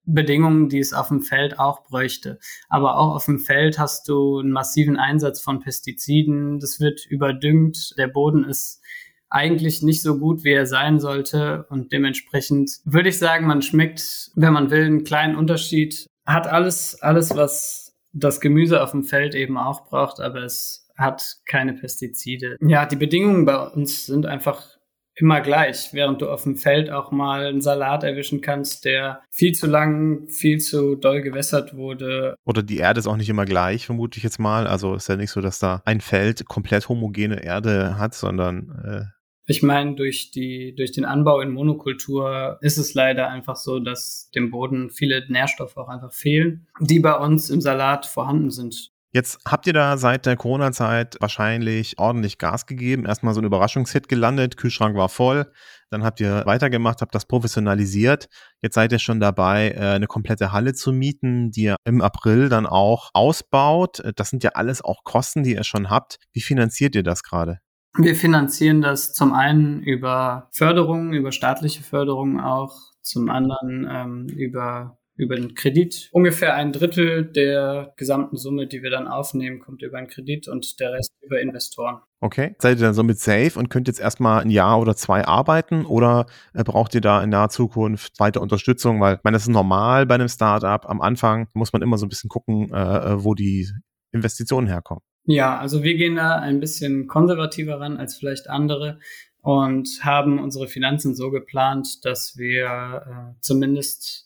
Bedingungen, 0.06 0.68
die 0.68 0.78
es 0.78 0.92
auf 0.92 1.08
dem 1.08 1.22
Feld 1.22 1.58
auch 1.58 1.84
bräuchte. 1.84 2.38
Aber 2.68 2.98
auch 2.98 3.14
auf 3.14 3.26
dem 3.26 3.38
Feld 3.38 3.78
hast 3.78 4.08
du 4.08 4.38
einen 4.38 4.52
massiven 4.52 4.96
Einsatz 4.96 5.40
von 5.40 5.60
Pestiziden. 5.60 6.60
Das 6.60 6.80
wird 6.80 7.04
überdüngt. 7.06 7.94
Der 7.98 8.08
Boden 8.08 8.44
ist 8.44 8.80
eigentlich 9.28 9.82
nicht 9.82 10.02
so 10.02 10.18
gut, 10.18 10.44
wie 10.44 10.52
er 10.52 10.66
sein 10.66 11.00
sollte. 11.00 11.66
Und 11.68 11.92
dementsprechend 11.92 12.78
würde 12.84 13.08
ich 13.08 13.18
sagen, 13.18 13.46
man 13.46 13.62
schmeckt, 13.62 14.30
wenn 14.36 14.52
man 14.52 14.70
will, 14.70 14.84
einen 14.84 15.04
kleinen 15.04 15.36
Unterschied. 15.36 16.06
Hat 16.24 16.46
alles, 16.46 17.00
alles, 17.02 17.34
was 17.36 17.96
das 18.12 18.40
Gemüse 18.40 18.82
auf 18.82 18.92
dem 18.92 19.04
Feld 19.04 19.34
eben 19.34 19.58
auch 19.58 19.88
braucht, 19.88 20.20
aber 20.20 20.42
es 20.42 20.88
hat 20.96 21.22
keine 21.44 21.74
Pestizide. 21.74 22.56
Ja, 22.60 22.86
die 22.86 22.96
Bedingungen 22.96 23.44
bei 23.44 23.58
uns 23.58 24.06
sind 24.06 24.24
einfach 24.24 24.75
immer 25.16 25.40
gleich, 25.40 25.88
während 25.92 26.20
du 26.20 26.30
auf 26.30 26.42
dem 26.44 26.56
Feld 26.56 26.90
auch 26.90 27.10
mal 27.10 27.46
einen 27.46 27.62
Salat 27.62 28.04
erwischen 28.04 28.42
kannst, 28.42 28.84
der 28.84 29.22
viel 29.30 29.52
zu 29.52 29.66
lang, 29.66 30.28
viel 30.28 30.60
zu 30.60 30.94
doll 30.94 31.22
gewässert 31.22 31.74
wurde. 31.74 32.36
Oder 32.44 32.62
die 32.62 32.76
Erde 32.76 33.00
ist 33.00 33.06
auch 33.06 33.16
nicht 33.16 33.30
immer 33.30 33.46
gleich, 33.46 33.86
vermute 33.86 34.18
ich 34.18 34.24
jetzt 34.24 34.38
mal. 34.38 34.66
Also 34.66 34.94
ist 34.94 35.08
ja 35.08 35.16
nicht 35.16 35.30
so, 35.30 35.40
dass 35.40 35.58
da 35.58 35.82
ein 35.86 36.00
Feld 36.00 36.46
komplett 36.46 36.88
homogene 36.88 37.42
Erde 37.42 37.98
hat, 37.98 38.14
sondern 38.14 39.10
äh 39.10 39.16
ich 39.48 39.62
meine, 39.62 39.94
durch 39.94 40.32
die, 40.32 40.74
durch 40.74 40.90
den 40.90 41.04
Anbau 41.04 41.40
in 41.40 41.52
Monokultur 41.52 42.58
ist 42.62 42.78
es 42.78 42.94
leider 42.94 43.28
einfach 43.28 43.54
so, 43.54 43.78
dass 43.78 44.28
dem 44.34 44.50
Boden 44.50 44.90
viele 44.90 45.24
Nährstoffe 45.28 45.76
auch 45.76 45.88
einfach 45.88 46.12
fehlen, 46.12 46.66
die 46.80 46.98
bei 46.98 47.14
uns 47.14 47.48
im 47.48 47.60
Salat 47.60 48.06
vorhanden 48.06 48.50
sind. 48.50 48.90
Jetzt 49.12 49.38
habt 49.46 49.66
ihr 49.66 49.72
da 49.72 49.96
seit 49.96 50.26
der 50.26 50.36
Corona-Zeit 50.36 51.16
wahrscheinlich 51.20 51.98
ordentlich 51.98 52.38
Gas 52.38 52.66
gegeben. 52.66 53.06
Erstmal 53.06 53.34
so 53.34 53.40
ein 53.40 53.46
Überraschungshit 53.46 54.08
gelandet, 54.08 54.56
Kühlschrank 54.56 54.96
war 54.96 55.08
voll. 55.08 55.50
Dann 55.90 56.04
habt 56.04 56.20
ihr 56.20 56.42
weitergemacht, 56.44 57.00
habt 57.00 57.14
das 57.14 57.26
professionalisiert. 57.26 58.26
Jetzt 58.60 58.74
seid 58.74 58.92
ihr 58.92 58.98
schon 58.98 59.20
dabei, 59.20 59.70
äh, 59.70 59.94
eine 59.94 60.06
komplette 60.06 60.52
Halle 60.52 60.74
zu 60.74 60.92
mieten, 60.92 61.50
die 61.50 61.62
ihr 61.62 61.76
im 61.84 62.02
April 62.02 62.48
dann 62.48 62.66
auch 62.66 63.10
ausbaut. 63.14 64.02
Das 64.16 64.30
sind 64.30 64.42
ja 64.42 64.50
alles 64.54 64.82
auch 64.82 65.04
Kosten, 65.04 65.44
die 65.44 65.54
ihr 65.54 65.64
schon 65.64 65.88
habt. 65.88 66.18
Wie 66.32 66.42
finanziert 66.42 66.94
ihr 66.94 67.04
das 67.04 67.22
gerade? 67.22 67.60
Wir 67.98 68.14
finanzieren 68.14 68.82
das 68.82 69.14
zum 69.14 69.32
einen 69.32 69.82
über 69.82 70.48
Förderungen, 70.52 71.14
über 71.14 71.32
staatliche 71.32 71.82
Förderungen 71.82 72.40
auch, 72.40 72.74
zum 73.00 73.30
anderen 73.30 73.86
ähm, 73.88 74.26
über 74.28 74.98
über 75.16 75.36
den 75.36 75.54
Kredit. 75.54 76.08
Ungefähr 76.12 76.54
ein 76.54 76.72
Drittel 76.72 77.24
der 77.24 77.92
gesamten 77.96 78.36
Summe, 78.36 78.66
die 78.66 78.82
wir 78.82 78.90
dann 78.90 79.08
aufnehmen, 79.08 79.60
kommt 79.60 79.82
über 79.82 79.98
einen 79.98 80.08
Kredit 80.08 80.48
und 80.48 80.78
der 80.80 80.92
Rest 80.92 81.12
über 81.22 81.40
Investoren. 81.40 81.98
Okay. 82.20 82.54
Seid 82.58 82.78
ihr 82.78 82.84
dann 82.84 82.94
somit 82.94 83.18
safe 83.18 83.58
und 83.58 83.68
könnt 83.68 83.88
jetzt 83.88 84.00
erstmal 84.00 84.42
ein 84.42 84.50
Jahr 84.50 84.80
oder 84.80 84.96
zwei 84.96 85.24
arbeiten 85.24 85.84
oder 85.84 86.26
äh, 86.54 86.64
braucht 86.64 86.94
ihr 86.94 87.00
da 87.00 87.22
in 87.22 87.30
naher 87.30 87.48
Zukunft 87.48 88.18
weiter 88.18 88.40
Unterstützung? 88.40 89.00
Weil, 89.00 89.16
ich 89.16 89.24
meine, 89.24 89.34
das 89.34 89.42
ist 89.42 89.48
normal 89.48 90.06
bei 90.06 90.14
einem 90.14 90.28
Startup. 90.28 90.88
Am 90.88 91.00
Anfang 91.00 91.48
muss 91.54 91.72
man 91.72 91.82
immer 91.82 91.98
so 91.98 92.06
ein 92.06 92.08
bisschen 92.08 92.28
gucken, 92.28 92.72
äh, 92.72 92.76
äh, 92.76 93.24
wo 93.24 93.34
die 93.34 93.68
Investitionen 94.12 94.66
herkommen. 94.66 95.02
Ja, 95.24 95.58
also 95.58 95.82
wir 95.82 95.96
gehen 95.96 96.16
da 96.16 96.36
ein 96.36 96.60
bisschen 96.60 97.08
konservativer 97.08 97.80
ran 97.80 97.96
als 97.96 98.16
vielleicht 98.16 98.48
andere 98.48 99.00
und 99.42 100.00
haben 100.02 100.38
unsere 100.38 100.68
Finanzen 100.68 101.14
so 101.14 101.30
geplant, 101.30 102.04
dass 102.04 102.36
wir 102.36 103.02
äh, 103.06 103.40
zumindest 103.40 104.25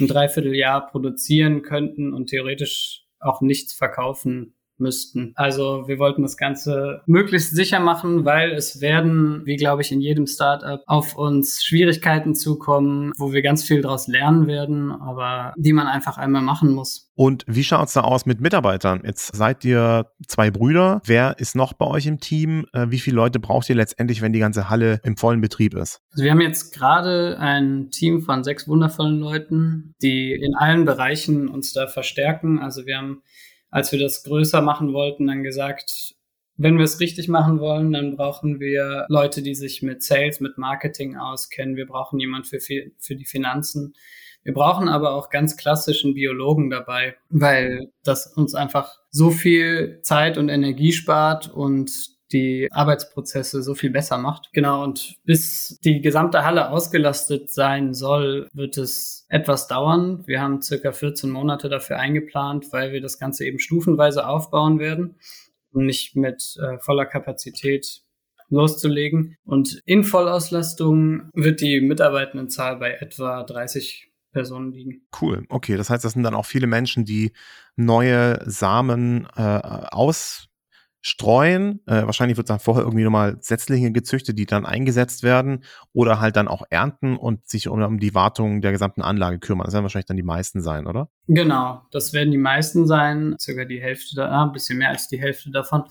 ein 0.00 0.08
Dreivierteljahr 0.08 0.86
produzieren 0.86 1.62
könnten 1.62 2.12
und 2.12 2.28
theoretisch 2.28 3.06
auch 3.20 3.40
nichts 3.40 3.74
verkaufen 3.74 4.56
müssten. 4.78 5.32
Also 5.34 5.84
wir 5.86 5.98
wollten 5.98 6.22
das 6.22 6.36
Ganze 6.36 7.02
möglichst 7.06 7.54
sicher 7.54 7.80
machen, 7.80 8.24
weil 8.24 8.52
es 8.52 8.80
werden, 8.80 9.42
wie 9.44 9.56
glaube 9.56 9.82
ich 9.82 9.92
in 9.92 10.00
jedem 10.00 10.26
Startup, 10.26 10.82
auf 10.86 11.16
uns 11.16 11.62
Schwierigkeiten 11.64 12.34
zukommen, 12.34 13.12
wo 13.18 13.32
wir 13.32 13.42
ganz 13.42 13.64
viel 13.64 13.82
daraus 13.82 14.08
lernen 14.08 14.46
werden, 14.46 14.92
aber 14.92 15.54
die 15.56 15.72
man 15.72 15.86
einfach 15.86 16.18
einmal 16.18 16.42
machen 16.42 16.72
muss. 16.72 17.10
Und 17.16 17.44
wie 17.46 17.62
schaut's 17.62 17.92
da 17.92 18.00
aus 18.00 18.26
mit 18.26 18.40
Mitarbeitern? 18.40 19.02
Jetzt 19.04 19.36
seid 19.36 19.64
ihr 19.64 20.10
zwei 20.26 20.50
Brüder. 20.50 21.00
Wer 21.04 21.38
ist 21.38 21.54
noch 21.54 21.72
bei 21.72 21.86
euch 21.86 22.06
im 22.06 22.18
Team? 22.18 22.66
Äh, 22.72 22.86
wie 22.90 22.98
viele 22.98 23.16
Leute 23.16 23.38
braucht 23.38 23.68
ihr 23.70 23.76
letztendlich, 23.76 24.20
wenn 24.20 24.32
die 24.32 24.40
ganze 24.40 24.68
Halle 24.68 25.00
im 25.04 25.16
vollen 25.16 25.40
Betrieb 25.40 25.74
ist? 25.74 26.00
Also 26.10 26.24
wir 26.24 26.32
haben 26.32 26.40
jetzt 26.40 26.74
gerade 26.74 27.38
ein 27.38 27.90
Team 27.90 28.22
von 28.22 28.42
sechs 28.42 28.66
wundervollen 28.66 29.20
Leuten, 29.20 29.94
die 30.02 30.32
in 30.32 30.54
allen 30.56 30.84
Bereichen 30.84 31.48
uns 31.48 31.72
da 31.72 31.86
verstärken. 31.86 32.58
Also 32.58 32.84
wir 32.84 32.98
haben 32.98 33.22
als 33.74 33.90
wir 33.90 33.98
das 33.98 34.22
größer 34.22 34.62
machen 34.62 34.92
wollten, 34.92 35.26
dann 35.26 35.42
gesagt, 35.42 36.14
wenn 36.56 36.78
wir 36.78 36.84
es 36.84 37.00
richtig 37.00 37.26
machen 37.26 37.58
wollen, 37.58 37.92
dann 37.92 38.14
brauchen 38.14 38.60
wir 38.60 39.04
Leute, 39.08 39.42
die 39.42 39.56
sich 39.56 39.82
mit 39.82 40.00
Sales, 40.00 40.38
mit 40.38 40.58
Marketing 40.58 41.16
auskennen. 41.16 41.74
Wir 41.74 41.88
brauchen 41.88 42.20
jemand 42.20 42.46
für, 42.46 42.60
für 42.60 43.16
die 43.16 43.24
Finanzen. 43.24 43.94
Wir 44.44 44.54
brauchen 44.54 44.88
aber 44.88 45.16
auch 45.16 45.28
ganz 45.28 45.56
klassischen 45.56 46.14
Biologen 46.14 46.70
dabei, 46.70 47.16
weil 47.30 47.90
das 48.04 48.28
uns 48.28 48.54
einfach 48.54 49.00
so 49.10 49.32
viel 49.32 49.98
Zeit 50.02 50.38
und 50.38 50.50
Energie 50.50 50.92
spart 50.92 51.52
und 51.52 52.13
die 52.32 52.68
Arbeitsprozesse 52.72 53.62
so 53.62 53.74
viel 53.74 53.90
besser 53.90 54.18
macht. 54.18 54.50
Genau, 54.52 54.82
und 54.82 55.16
bis 55.24 55.78
die 55.84 56.00
gesamte 56.00 56.44
Halle 56.44 56.70
ausgelastet 56.70 57.50
sein 57.50 57.94
soll, 57.94 58.48
wird 58.52 58.78
es 58.78 59.26
etwas 59.28 59.66
dauern. 59.66 60.24
Wir 60.26 60.40
haben 60.40 60.62
circa 60.62 60.92
14 60.92 61.30
Monate 61.30 61.68
dafür 61.68 61.98
eingeplant, 61.98 62.72
weil 62.72 62.92
wir 62.92 63.00
das 63.00 63.18
Ganze 63.18 63.44
eben 63.44 63.58
stufenweise 63.58 64.26
aufbauen 64.26 64.78
werden 64.78 65.16
und 65.72 65.86
nicht 65.86 66.16
mit 66.16 66.56
äh, 66.60 66.78
voller 66.78 67.06
Kapazität 67.06 68.02
loszulegen. 68.48 69.36
Und 69.44 69.82
in 69.84 70.04
Vollauslastung 70.04 71.30
wird 71.34 71.60
die 71.60 71.80
Mitarbeitendenzahl 71.80 72.76
bei 72.76 72.92
etwa 72.92 73.42
30 73.42 74.10
Personen 74.32 74.72
liegen. 74.72 75.06
Cool. 75.20 75.44
Okay, 75.48 75.76
das 75.76 75.90
heißt, 75.90 76.04
das 76.04 76.12
sind 76.12 76.24
dann 76.24 76.34
auch 76.34 76.46
viele 76.46 76.66
Menschen, 76.66 77.04
die 77.04 77.32
neue 77.76 78.38
Samen 78.44 79.26
äh, 79.36 79.40
aus 79.40 80.48
streuen. 81.06 81.80
Äh, 81.86 82.06
wahrscheinlich 82.06 82.38
wird 82.38 82.48
dann 82.48 82.60
vorher 82.60 82.82
irgendwie 82.82 83.04
nochmal 83.04 83.36
Setzlinge 83.40 83.92
gezüchtet, 83.92 84.38
die 84.38 84.46
dann 84.46 84.64
eingesetzt 84.64 85.22
werden 85.22 85.62
oder 85.92 86.18
halt 86.18 86.34
dann 86.36 86.48
auch 86.48 86.62
ernten 86.70 87.18
und 87.18 87.46
sich 87.46 87.68
um, 87.68 87.82
um 87.82 88.00
die 88.00 88.14
Wartung 88.14 88.62
der 88.62 88.72
gesamten 88.72 89.02
Anlage 89.02 89.38
kümmern. 89.38 89.66
Das 89.66 89.74
werden 89.74 89.84
wahrscheinlich 89.84 90.06
dann 90.06 90.16
die 90.16 90.22
meisten 90.22 90.62
sein, 90.62 90.86
oder? 90.86 91.10
Genau, 91.28 91.82
das 91.90 92.14
werden 92.14 92.30
die 92.30 92.38
meisten 92.38 92.86
sein, 92.86 93.36
circa 93.38 93.66
die 93.66 93.82
Hälfte, 93.82 94.16
da, 94.16 94.28
ah, 94.28 94.44
ein 94.44 94.52
bisschen 94.52 94.78
mehr 94.78 94.88
als 94.88 95.06
die 95.06 95.20
Hälfte 95.20 95.50
davon. 95.50 95.84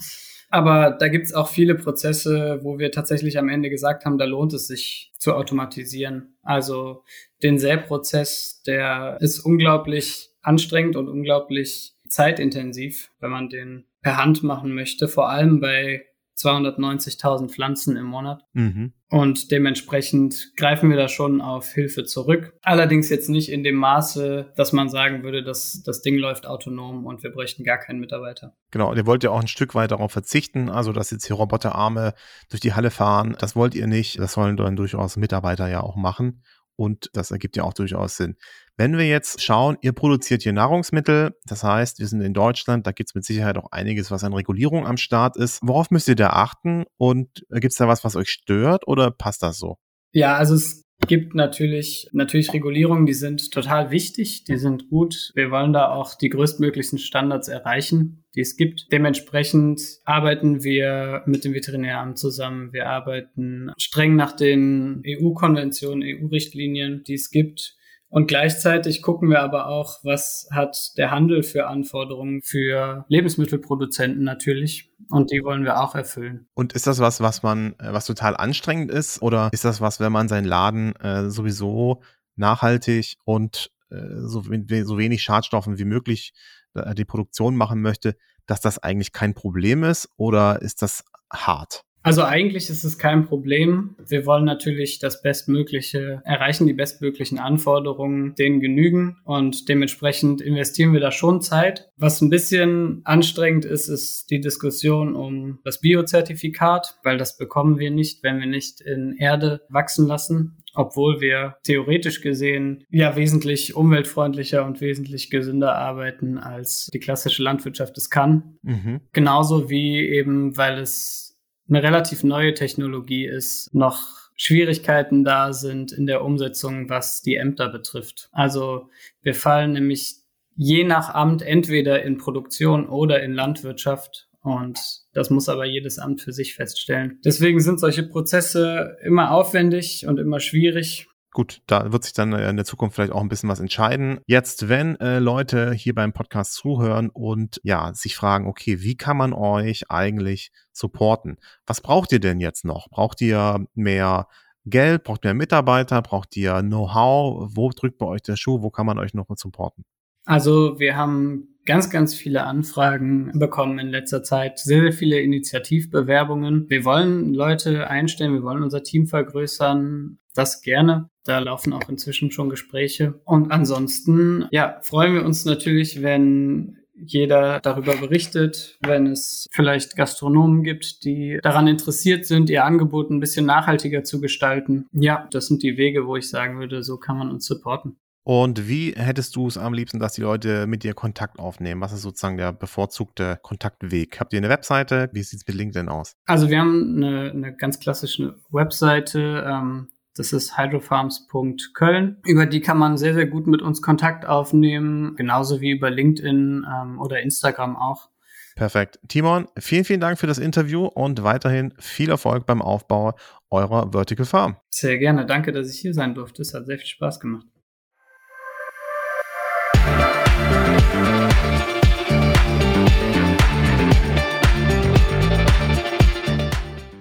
Aber 0.50 0.90
da 1.00 1.08
gibt's 1.10 1.34
auch 1.34 1.48
viele 1.48 1.76
Prozesse, 1.76 2.60
wo 2.64 2.80
wir 2.80 2.92
tatsächlich 2.92 3.38
am 3.38 3.50
Ende 3.50 3.70
gesagt 3.70 4.06
haben, 4.06 4.18
da 4.18 4.26
lohnt 4.26 4.54
es 4.54 4.66
sich 4.66 5.12
zu 5.20 5.36
automatisieren. 5.36 6.38
Also 6.42 7.04
den 7.44 7.60
Säprozess, 7.60 8.64
der 8.66 9.18
ist 9.22 9.40
unglaublich 9.40 10.32
anstrengend 10.42 10.96
und 10.96 11.08
unglaublich 11.08 11.94
zeitintensiv, 12.14 13.10
wenn 13.20 13.32
man 13.32 13.50
den 13.50 13.86
per 14.02 14.18
Hand 14.18 14.44
machen 14.44 14.74
möchte, 14.74 15.08
vor 15.08 15.30
allem 15.30 15.60
bei 15.60 16.06
290.000 16.38 17.50
Pflanzen 17.50 17.96
im 17.96 18.06
Monat. 18.06 18.44
Mhm. 18.54 18.94
Und 19.10 19.52
dementsprechend 19.52 20.54
greifen 20.58 20.90
wir 20.90 20.98
da 20.98 21.08
schon 21.08 21.42
auf 21.42 21.72
Hilfe 21.74 22.04
zurück. 22.04 22.54
Allerdings 22.64 23.10
jetzt 23.10 23.30
nicht 23.30 23.52
in 23.52 23.64
dem 23.64 23.76
Maße, 23.76 24.52
dass 24.56 24.74
man 24.74 24.90
sagen 24.90 25.24
würde, 25.24 25.44
dass 25.44 25.84
das 25.84 26.02
Ding 26.02 26.18
läuft 26.18 26.46
autonom 26.46 27.06
und 27.06 27.24
wir 27.24 27.32
bräuchten 27.32 27.64
gar 27.64 27.78
keinen 27.78 28.00
Mitarbeiter. 28.00 28.56
Genau, 28.72 28.92
und 28.92 28.98
ihr 28.98 29.06
wollt 29.06 29.24
ja 29.24 29.30
auch 29.30 29.42
ein 29.42 29.48
Stück 29.48 29.76
weit 29.76 29.92
darauf 29.92 30.12
verzichten, 30.12 30.70
also 30.70 30.92
dass 30.92 31.12
jetzt 31.12 31.28
hier 31.28 31.36
Roboterarme 31.36 32.14
durch 32.50 32.62
die 32.62 32.74
Halle 32.74 32.92
fahren. 32.92 33.36
Das 33.40 33.56
wollt 33.56 33.76
ihr 33.76 33.88
nicht. 33.88 34.20
Das 34.20 34.34
sollen 34.34 34.58
dann 34.58 34.76
durchaus 34.76 35.18
Mitarbeiter 35.18 35.68
ja 35.68 35.82
auch 35.82 35.96
machen. 35.96 36.42
Und 36.76 37.10
das 37.14 37.32
ergibt 37.32 37.56
ja 37.56 37.64
auch 37.64 37.74
durchaus 37.74 38.18
Sinn. 38.18 38.36
Wenn 38.76 38.98
wir 38.98 39.06
jetzt 39.06 39.40
schauen, 39.42 39.78
ihr 39.82 39.92
produziert 39.92 40.42
hier 40.42 40.54
Nahrungsmittel, 40.54 41.36
das 41.46 41.64
heißt, 41.64 42.00
wir 42.00 42.08
sind 42.08 42.22
in 42.22 42.34
Deutschland, 42.34 42.88
da 42.88 42.92
gibt 42.92 43.12
es 43.12 43.16
mit 43.16 43.24
Sicherheit 43.24 43.58
auch 43.58 43.72
einiges, 43.72 44.10
was 44.10 44.24
an 44.24 44.34
Regulierung 44.34 44.88
am 44.88 44.98
Start 44.98 45.38
ist. 45.38 45.60
Worauf 45.62 45.92
müsst 45.92 46.08
ihr 46.08 46.16
da 46.16 46.30
achten 46.30 46.86
und 46.98 47.46
äh, 47.52 47.60
gibt 47.60 47.74
es 47.74 47.78
da 47.78 47.88
was, 47.88 48.04
was 48.04 48.16
euch 48.16 48.30
stört 48.30 48.88
oder 48.88 49.12
passt 49.12 49.44
das 49.44 49.60
so? 49.60 49.78
Ja, 50.12 50.38
also 50.38 50.56
es 50.56 50.84
gibt 51.08 51.36
natürlich, 51.36 52.10
natürlich 52.14 52.52
Regulierungen, 52.52 53.06
die 53.06 53.14
sind 53.14 53.52
total 53.52 53.92
wichtig, 53.92 54.44
die 54.46 54.58
sind 54.58 54.90
gut. 54.90 55.32
Wir 55.36 55.52
wollen 55.52 55.74
da 55.74 55.92
auch 55.92 56.16
die 56.16 56.30
größtmöglichen 56.30 56.98
Standards 56.98 57.50
erreichen, 57.50 58.24
die 58.34 58.42
es 58.42 58.58
gibt. 58.58 58.88
Dementsprechend 58.92 59.82
arbeiten 60.04 60.64
wir 60.64 61.22
mit 61.28 61.46
dem 61.46 61.54
Veterinäramt 61.54 62.18
zusammen. 62.18 62.74
Wir 62.74 62.90
arbeiten 62.90 63.72
streng 63.78 64.16
nach 64.16 64.32
den 64.32 65.04
EU-Konventionen, 65.06 66.02
EU-Richtlinien, 66.04 67.04
die 67.04 67.16
es 67.16 67.30
gibt. 67.30 67.76
Und 68.14 68.28
gleichzeitig 68.28 69.02
gucken 69.02 69.32
wir 69.32 69.42
aber 69.42 69.66
auch, 69.66 69.98
was 70.04 70.48
hat 70.52 70.96
der 70.98 71.10
Handel 71.10 71.42
für 71.42 71.66
Anforderungen 71.66 72.44
für 72.44 73.06
Lebensmittelproduzenten 73.08 74.24
natürlich. 74.24 74.92
Und 75.10 75.32
die 75.32 75.44
wollen 75.44 75.64
wir 75.64 75.80
auch 75.80 75.96
erfüllen. 75.96 76.46
Und 76.54 76.74
ist 76.74 76.86
das 76.86 77.00
was, 77.00 77.22
was 77.22 77.42
man, 77.42 77.74
äh, 77.80 77.92
was 77.92 78.06
total 78.06 78.38
anstrengend 78.38 78.92
ist? 78.92 79.20
Oder 79.24 79.50
ist 79.52 79.66
das 79.66 79.82
was, 79.82 80.00
wenn 80.00 80.12
man 80.12 80.28
seinen 80.28 80.46
Laden 80.46 80.96
äh, 80.98 81.32
sowieso 81.32 82.04
nachhaltig 82.36 83.16
und 83.26 83.72
äh, 83.90 83.98
so, 84.20 84.44
so 84.44 84.98
wenig 85.00 85.24
Schadstoffen 85.24 85.80
wie 85.80 85.86
möglich 85.86 86.34
äh, 86.76 86.94
die 86.94 87.06
Produktion 87.06 87.56
machen 87.56 87.82
möchte, 87.82 88.16
dass 88.46 88.62
das 88.62 88.78
eigentlich 88.78 89.12
kein 89.12 89.34
Problem 89.34 89.84
ist? 89.84 90.08
Oder 90.18 90.62
ist 90.62 90.84
das 90.84 91.04
hart? 91.32 91.84
Also 92.04 92.24
eigentlich 92.24 92.70
ist 92.70 92.84
es 92.84 92.98
kein 92.98 93.26
Problem. 93.26 93.96
Wir 94.06 94.26
wollen 94.26 94.44
natürlich 94.44 95.00
das 95.00 95.22
Bestmögliche 95.22 96.22
erreichen, 96.26 96.68
die 96.68 96.74
bestmöglichen 96.74 97.40
Anforderungen, 97.40 98.36
denen 98.36 98.60
genügen 98.60 99.18
und 99.24 99.70
dementsprechend 99.70 100.42
investieren 100.42 100.92
wir 100.92 101.00
da 101.00 101.12
schon 101.12 101.42
Zeit. 101.42 101.90
Was 101.96 102.22
ein 102.22 102.30
bisschen 102.30 103.02
anstrengend 103.06 103.64
ist, 103.64 103.88
ist 103.88 104.30
die 104.30 104.42
Diskussion 104.42 105.16
um 105.16 105.60
das 105.64 105.80
Biozertifikat, 105.80 107.00
weil 107.04 107.18
das 107.18 107.38
bekommen 107.38 107.80
wir 107.80 107.90
nicht, 107.90 108.22
wenn 108.22 108.40
wir 108.40 108.48
nicht 108.48 108.82
in 108.82 109.16
Erde 109.18 109.62
wachsen 109.70 110.06
lassen 110.06 110.58
obwohl 110.76 111.22
wir 111.22 111.58
theoretisch 111.64 112.22
gesehen 112.22 112.84
ja 112.90 113.16
wesentlich 113.16 113.76
umweltfreundlicher 113.76 114.66
und 114.66 114.82
wesentlich 114.82 115.30
gesünder 115.30 115.76
arbeiten, 115.76 116.38
als 116.38 116.90
die 116.92 117.00
klassische 117.00 117.44
Landwirtschaft 117.44 117.98
es 117.98 118.10
kann. 118.10 118.58
Mhm. 118.64 119.02
Genauso 119.12 119.70
wie 119.70 120.00
eben, 120.00 120.58
weil 120.58 120.80
es 120.80 121.23
eine 121.70 121.84
relativ 121.84 122.24
neue 122.24 122.54
Technologie 122.54 123.26
ist, 123.26 123.74
noch 123.74 124.24
Schwierigkeiten 124.36 125.24
da 125.24 125.54
sind 125.54 125.92
in 125.92 126.06
der 126.06 126.24
Umsetzung, 126.24 126.90
was 126.90 127.22
die 127.22 127.36
Ämter 127.36 127.70
betrifft. 127.70 128.30
Also 128.32 128.90
wir 129.22 129.36
fallen 129.36 129.74
nämlich 129.74 130.16
je 130.56 130.84
nach 130.84 131.14
Amt 131.14 131.42
entweder 131.42 132.04
in 132.04 132.18
Produktion 132.18 132.88
oder 132.88 133.24
in 133.24 133.34
Landwirtschaft. 133.34 134.28
Und 134.42 134.80
das 135.14 135.30
muss 135.30 135.48
aber 135.48 135.66
jedes 135.66 136.00
Amt 136.00 136.22
für 136.22 136.34
sich 136.34 136.56
feststellen. 136.56 137.20
Deswegen 137.24 137.62
sind 137.62 137.80
solche 137.80 138.04
Prozesse 138.04 138.98
immer 139.04 139.32
aufwendig 139.32 140.06
und 140.06 140.20
immer 140.20 140.40
schwierig 140.40 141.08
gut, 141.34 141.62
da 141.68 141.92
wird 141.92 142.04
sich 142.04 142.14
dann 142.14 142.34
äh, 142.34 142.50
in 142.50 142.56
der 142.56 142.66
Zukunft 142.66 142.96
vielleicht 142.96 143.12
auch 143.12 143.22
ein 143.22 143.30
bisschen 143.30 143.50
was 143.50 143.60
entscheiden. 143.60 144.20
Jetzt, 144.26 144.70
wenn 144.70 145.00
äh, 145.00 145.20
Leute 145.20 145.74
hier 145.74 145.94
beim 145.94 146.14
Podcast 146.14 146.54
zuhören 146.54 147.10
und 147.10 147.60
ja, 147.64 147.94
sich 147.94 148.16
fragen, 148.16 148.48
okay, 148.48 148.82
wie 148.82 148.96
kann 148.96 149.18
man 149.18 149.34
euch 149.34 149.90
eigentlich 149.90 150.52
supporten? 150.72 151.38
Was 151.66 151.82
braucht 151.82 152.12
ihr 152.12 152.20
denn 152.20 152.40
jetzt 152.40 152.66
noch? 152.66 152.90
Braucht 152.90 153.22
ihr 153.22 153.66
mehr 153.74 154.28
Geld? 154.66 155.04
Braucht 155.04 155.26
ihr 155.26 155.30
mehr 155.30 155.36
Mitarbeiter? 155.36 156.02
Braucht 156.02 156.38
ihr 156.38 156.62
Know-how? 156.62 157.50
Wo 157.54 157.70
drückt 157.70 157.98
bei 157.98 158.06
euch 158.06 158.22
der 158.22 158.38
Schuh? 158.38 158.62
Wo 158.62 158.70
kann 158.70 158.86
man 158.86 159.00
euch 159.00 159.14
noch 159.14 159.28
supporten? 159.36 159.86
Also 160.26 160.80
wir 160.80 160.96
haben 160.96 161.50
ganz, 161.66 161.90
ganz 161.90 162.14
viele 162.14 162.44
Anfragen 162.44 163.32
bekommen 163.34 163.80
in 163.80 163.88
letzter 163.88 164.24
Zeit, 164.24 164.60
sehr, 164.60 164.82
sehr 164.82 164.94
viele 164.94 165.20
Initiativbewerbungen. 165.20 166.70
Wir 166.70 166.86
wollen 166.86 167.34
Leute 167.34 167.88
einstellen, 167.88 168.34
wir 168.34 168.44
wollen 168.44 168.64
unser 168.64 168.84
Team 168.84 169.08
vergrößern, 169.08 170.18
das 170.34 170.62
gerne. 170.62 171.10
Da 171.26 171.40
laufen 171.40 171.72
auch 171.74 171.88
inzwischen 171.88 172.32
schon 172.32 172.50
Gespräche. 172.50 173.22
Und 173.24 173.52
ansonsten, 173.52 174.48
ja, 174.52 174.80
freuen 174.82 175.14
wir 175.14 175.26
uns 175.26 175.46
natürlich, 175.46 176.02
wenn 176.02 176.80
jeder 176.96 177.60
darüber 177.62 177.96
berichtet, 177.96 178.78
wenn 178.82 179.08
es 179.08 179.48
vielleicht 179.52 179.96
Gastronomen 179.96 180.64
gibt, 180.64 181.04
die 181.04 181.40
daran 181.42 181.68
interessiert 181.68 182.26
sind, 182.26 182.50
ihr 182.50 182.66
Angebot 182.66 183.10
ein 183.10 183.20
bisschen 183.20 183.46
nachhaltiger 183.46 184.04
zu 184.04 184.22
gestalten. 184.22 184.86
Ja, 184.92 185.28
das 185.32 185.48
sind 185.48 185.64
die 185.64 185.78
Wege, 185.78 186.06
wo 186.08 186.16
ich 186.16 186.30
sagen 186.30 186.60
würde, 186.60 186.84
so 186.84 186.98
kann 186.98 187.18
man 187.18 187.30
uns 187.30 187.46
supporten. 187.46 187.98
Und 188.24 188.70
wie 188.70 188.94
hättest 188.94 189.36
du 189.36 189.48
es 189.48 189.58
am 189.58 189.74
liebsten, 189.74 190.00
dass 190.00 190.14
die 190.14 190.22
Leute 190.22 190.66
mit 190.66 190.84
dir 190.84 190.94
Kontakt 190.94 191.40
aufnehmen? 191.40 191.82
Was 191.82 191.92
ist 191.92 192.04
sozusagen 192.04 192.38
der 192.38 192.54
bevorzugte 192.54 193.38
Kontaktweg? 193.42 194.20
Habt 194.20 194.34
ihr 194.34 194.38
eine 194.38 194.50
Webseite? 194.50 195.10
Wie 195.12 195.24
sieht 195.24 195.42
es 195.42 195.48
mit 195.48 195.58
LinkedIn 195.58 195.90
aus? 195.90 196.16
Also 196.26 196.50
wir 196.50 196.60
haben 196.60 196.96
eine, 196.96 197.32
eine 197.32 197.56
ganz 197.56 197.80
klassische 197.80 198.36
Webseite. 198.50 199.44
Ähm, 199.46 199.90
das 200.16 200.32
ist 200.32 200.58
hydrofarms.köln. 200.58 202.18
Über 202.26 202.46
die 202.46 202.62
kann 202.62 202.78
man 202.78 202.98
sehr, 202.98 203.14
sehr 203.14 203.26
gut 203.26 203.48
mit 203.48 203.62
uns 203.62 203.82
Kontakt 203.82 204.26
aufnehmen, 204.26 205.16
genauso 205.16 205.60
wie 205.60 205.72
über 205.72 205.90
LinkedIn 205.90 206.66
ähm, 206.72 207.00
oder 207.00 207.22
Instagram 207.22 207.76
auch. 207.76 208.10
Perfekt. 208.56 209.00
Timon, 209.08 209.48
vielen, 209.58 209.84
vielen 209.84 210.00
Dank 210.00 210.20
für 210.20 210.28
das 210.28 210.38
Interview 210.38 210.86
und 210.86 211.24
weiterhin 211.24 211.74
viel 211.80 212.10
Erfolg 212.10 212.46
beim 212.46 212.62
Aufbau 212.62 213.16
eurer 213.50 213.92
Vertical 213.92 214.26
Farm. 214.26 214.58
Sehr 214.70 215.00
gerne. 215.00 215.26
Danke, 215.26 215.52
dass 215.52 215.74
ich 215.74 215.80
hier 215.80 215.94
sein 215.94 216.14
durfte. 216.14 216.44
Es 216.44 216.54
hat 216.54 216.68
sehr 216.68 216.78
viel 216.78 216.88
Spaß 216.88 217.20
gemacht. 217.20 217.48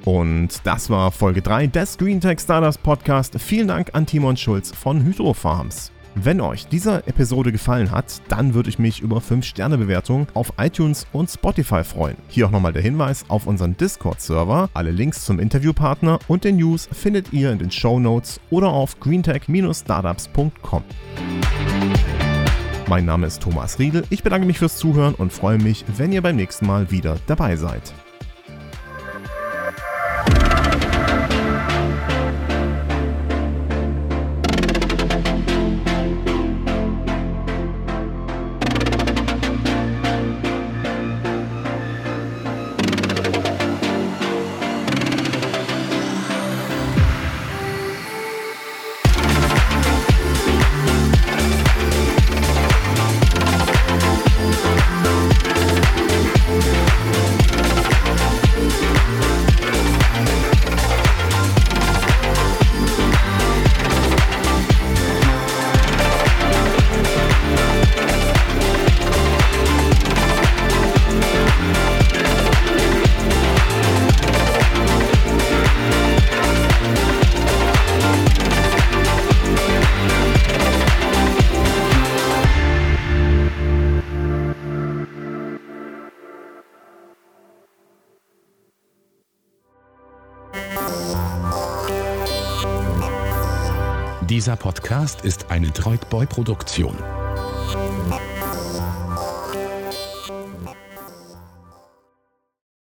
Und 0.05 0.49
das 0.65 0.91
war 0.91 1.13
Folge 1.13 1.43
3 1.43 1.69
des 1.69 1.97
Green 1.99 2.21
Tech 2.21 2.41
Startups 2.41 2.79
Podcast. 2.79 3.39
Vielen 3.39 3.69
Dank 3.69 3.91
an 3.93 4.07
Timon 4.07 4.37
Schulz 4.37 4.73
von 4.73 5.05
Hydro 5.05 5.33
Farms. 5.33 5.93
Wenn 6.15 6.43
euch 6.43 6.67
diese 6.67 7.07
Episode 7.07 7.53
gefallen 7.53 7.91
hat, 7.91 8.21
dann 8.29 8.53
würde 8.53 8.69
ich 8.69 8.79
mich 8.79 9.01
über 9.01 9.19
5-Sterne-Bewertungen 9.19 10.27
auf 10.35 10.53
iTunes 10.59 11.07
und 11.13 11.31
Spotify 11.31 11.85
freuen. 11.85 12.19
Hier 12.29 12.47
auch 12.47 12.51
nochmal 12.51 12.75
der 12.75 12.83
Hinweis 12.83 13.25
auf 13.29 13.47
unseren 13.47 13.77
Discord-Server. 13.79 14.69
Alle 14.75 14.91
Links 14.91 15.25
zum 15.25 15.39
Interviewpartner 15.39 16.19
und 16.29 16.45
den 16.45 16.57
News 16.57 16.87
findet 16.93 17.33
ihr 17.33 17.51
in 17.51 17.59
den 17.59 17.71
Show 17.71 17.99
Notes 17.99 18.41
oder 18.51 18.69
auf 18.69 19.01
greentech-startups.com. 19.01 20.85
Mein 22.89 23.07
Name 23.07 23.27
ist 23.27 23.41
Thomas 23.41 23.79
Riedel. 23.79 24.05
Ich 24.11 24.23
bedanke 24.23 24.47
mich 24.47 24.59
fürs 24.59 24.77
Zuhören 24.77 25.15
und 25.15 25.33
freue 25.33 25.57
mich, 25.57 25.85
wenn 25.97 26.13
ihr 26.13 26.21
beim 26.21 26.37
nächsten 26.37 26.67
Mal 26.67 26.91
wieder 26.91 27.17
dabei 27.27 27.57
seid. 27.57 27.95
Dieser 94.43 94.57
Podcast 94.57 95.25
ist 95.25 95.53
eine 95.53 95.71
Droidboy-Produktion. 95.71 96.97